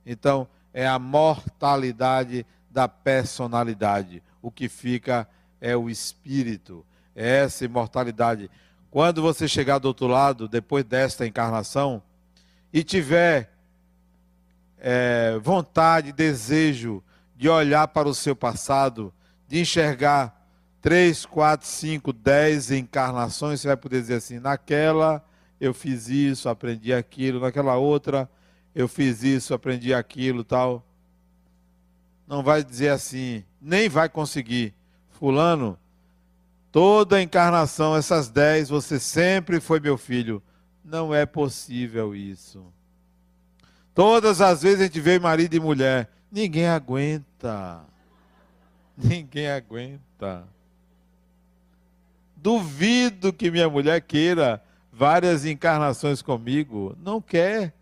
Então, 0.06 0.48
é 0.74 0.88
a 0.88 0.98
mortalidade 0.98 2.46
da 2.72 2.88
personalidade. 2.88 4.24
O 4.42 4.50
que 4.50 4.70
fica 4.70 5.28
é 5.60 5.76
o 5.76 5.90
espírito, 5.90 6.86
é 7.14 7.40
essa 7.44 7.66
imortalidade. 7.66 8.50
Quando 8.90 9.22
você 9.22 9.46
chegar 9.46 9.78
do 9.78 9.90
outro 9.90 10.08
lado, 10.08 10.48
depois 10.48 10.86
desta 10.86 11.28
encarnação, 11.28 12.02
e 12.72 12.82
tiver 12.82 13.52
é, 14.80 15.38
vontade, 15.44 16.14
desejo 16.14 17.04
de 17.36 17.50
olhar 17.50 17.90
para 17.90 18.08
o 18.08 18.16
seu 18.16 18.38
passado, 18.38 19.14
de 19.50 19.60
enxergar 19.60 20.43
três, 20.84 21.26
quatro, 21.26 21.66
cinco, 21.66 22.12
dez 22.12 22.70
encarnações, 22.70 23.62
você 23.62 23.68
vai 23.70 23.78
poder 23.78 24.02
dizer 24.02 24.16
assim: 24.16 24.38
naquela 24.38 25.26
eu 25.60 25.74
fiz 25.74 26.10
isso, 26.10 26.50
aprendi 26.50 26.94
aquilo, 26.94 27.40
naquela 27.40 27.78
outra 27.78 28.30
eu 28.76 28.88
fiz 28.88 29.24
isso, 29.24 29.54
aprendi 29.54 29.94
aquilo, 29.94 30.44
tal. 30.44 30.86
Não 32.28 32.44
vai 32.44 32.64
dizer 32.64 32.90
assim, 32.90 33.46
nem 33.62 33.88
vai 33.88 34.10
conseguir. 34.10 34.74
Fulano, 35.12 35.80
toda 36.70 37.22
encarnação, 37.22 37.96
essas 37.96 38.30
dez, 38.30 38.68
você 38.68 39.00
sempre 39.00 39.62
foi 39.62 39.80
meu 39.80 39.98
filho. 39.98 40.44
Não 40.84 41.16
é 41.16 41.26
possível 41.26 42.14
isso. 42.14 42.66
Todas 43.94 44.42
as 44.42 44.64
vezes 44.64 44.82
a 44.82 44.84
gente 44.84 45.00
vê 45.00 45.18
marido 45.18 45.54
e 45.54 45.60
mulher. 45.62 46.10
Ninguém 46.30 46.68
aguenta. 46.68 47.86
Ninguém 48.98 49.50
aguenta. 49.50 50.46
Duvido 52.44 53.32
que 53.32 53.50
minha 53.50 53.70
mulher 53.70 54.02
queira 54.02 54.62
várias 54.92 55.46
encarnações 55.46 56.22
comigo. 56.22 56.94
Não 57.02 57.22
quer. 57.22 57.74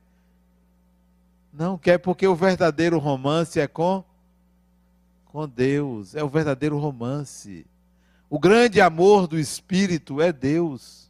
Não 1.51 1.80
quer, 1.80 1.97
porque 1.97 2.28
o 2.28 2.36
verdadeiro 2.36 2.99
romance 2.99 3.59
é 3.59 3.68
com 3.68 4.03
com 5.26 5.47
Deus, 5.47 6.14
é 6.14 6.24
o 6.24 6.30
verdadeiro 6.30 6.78
romance. 6.78 7.66
O 8.30 8.38
grande 8.38 8.80
amor 8.80 9.26
do 9.26 9.39
Espírito 9.39 10.22
é 10.22 10.32
Deus. 10.32 11.09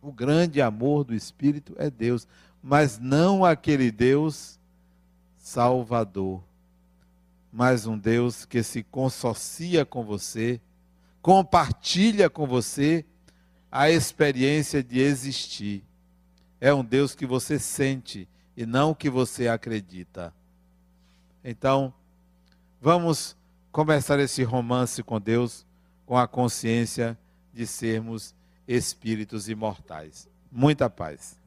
O 0.00 0.10
grande 0.10 0.62
amor 0.62 1.04
do 1.04 1.14
Espírito 1.14 1.74
é 1.76 1.90
Deus, 1.90 2.26
mas 2.62 2.98
não 2.98 3.44
aquele 3.44 3.90
Deus 3.90 4.58
salvador, 5.36 6.42
mas 7.52 7.86
um 7.86 7.98
Deus 7.98 8.46
que 8.46 8.62
se 8.62 8.82
consocia 8.82 9.84
com 9.84 10.02
você, 10.04 10.58
compartilha 11.22 12.28
com 12.30 12.46
você 12.46 13.04
a 13.70 13.90
experiência 13.90 14.82
de 14.82 15.00
existir. 15.00 15.84
É 16.60 16.72
um 16.72 16.84
Deus 16.84 17.14
que 17.14 17.26
você 17.26 17.58
sente 17.58 18.28
e 18.56 18.66
não 18.66 18.94
que 18.94 19.08
você 19.08 19.46
acredita. 19.46 20.34
Então, 21.44 21.94
vamos 22.80 23.36
começar 23.70 24.18
esse 24.18 24.42
romance 24.42 25.02
com 25.02 25.20
Deus 25.20 25.64
com 26.04 26.16
a 26.16 26.26
consciência 26.26 27.16
de 27.52 27.66
sermos 27.66 28.34
espíritos 28.66 29.48
imortais. 29.48 30.28
Muita 30.50 30.90
paz. 30.90 31.37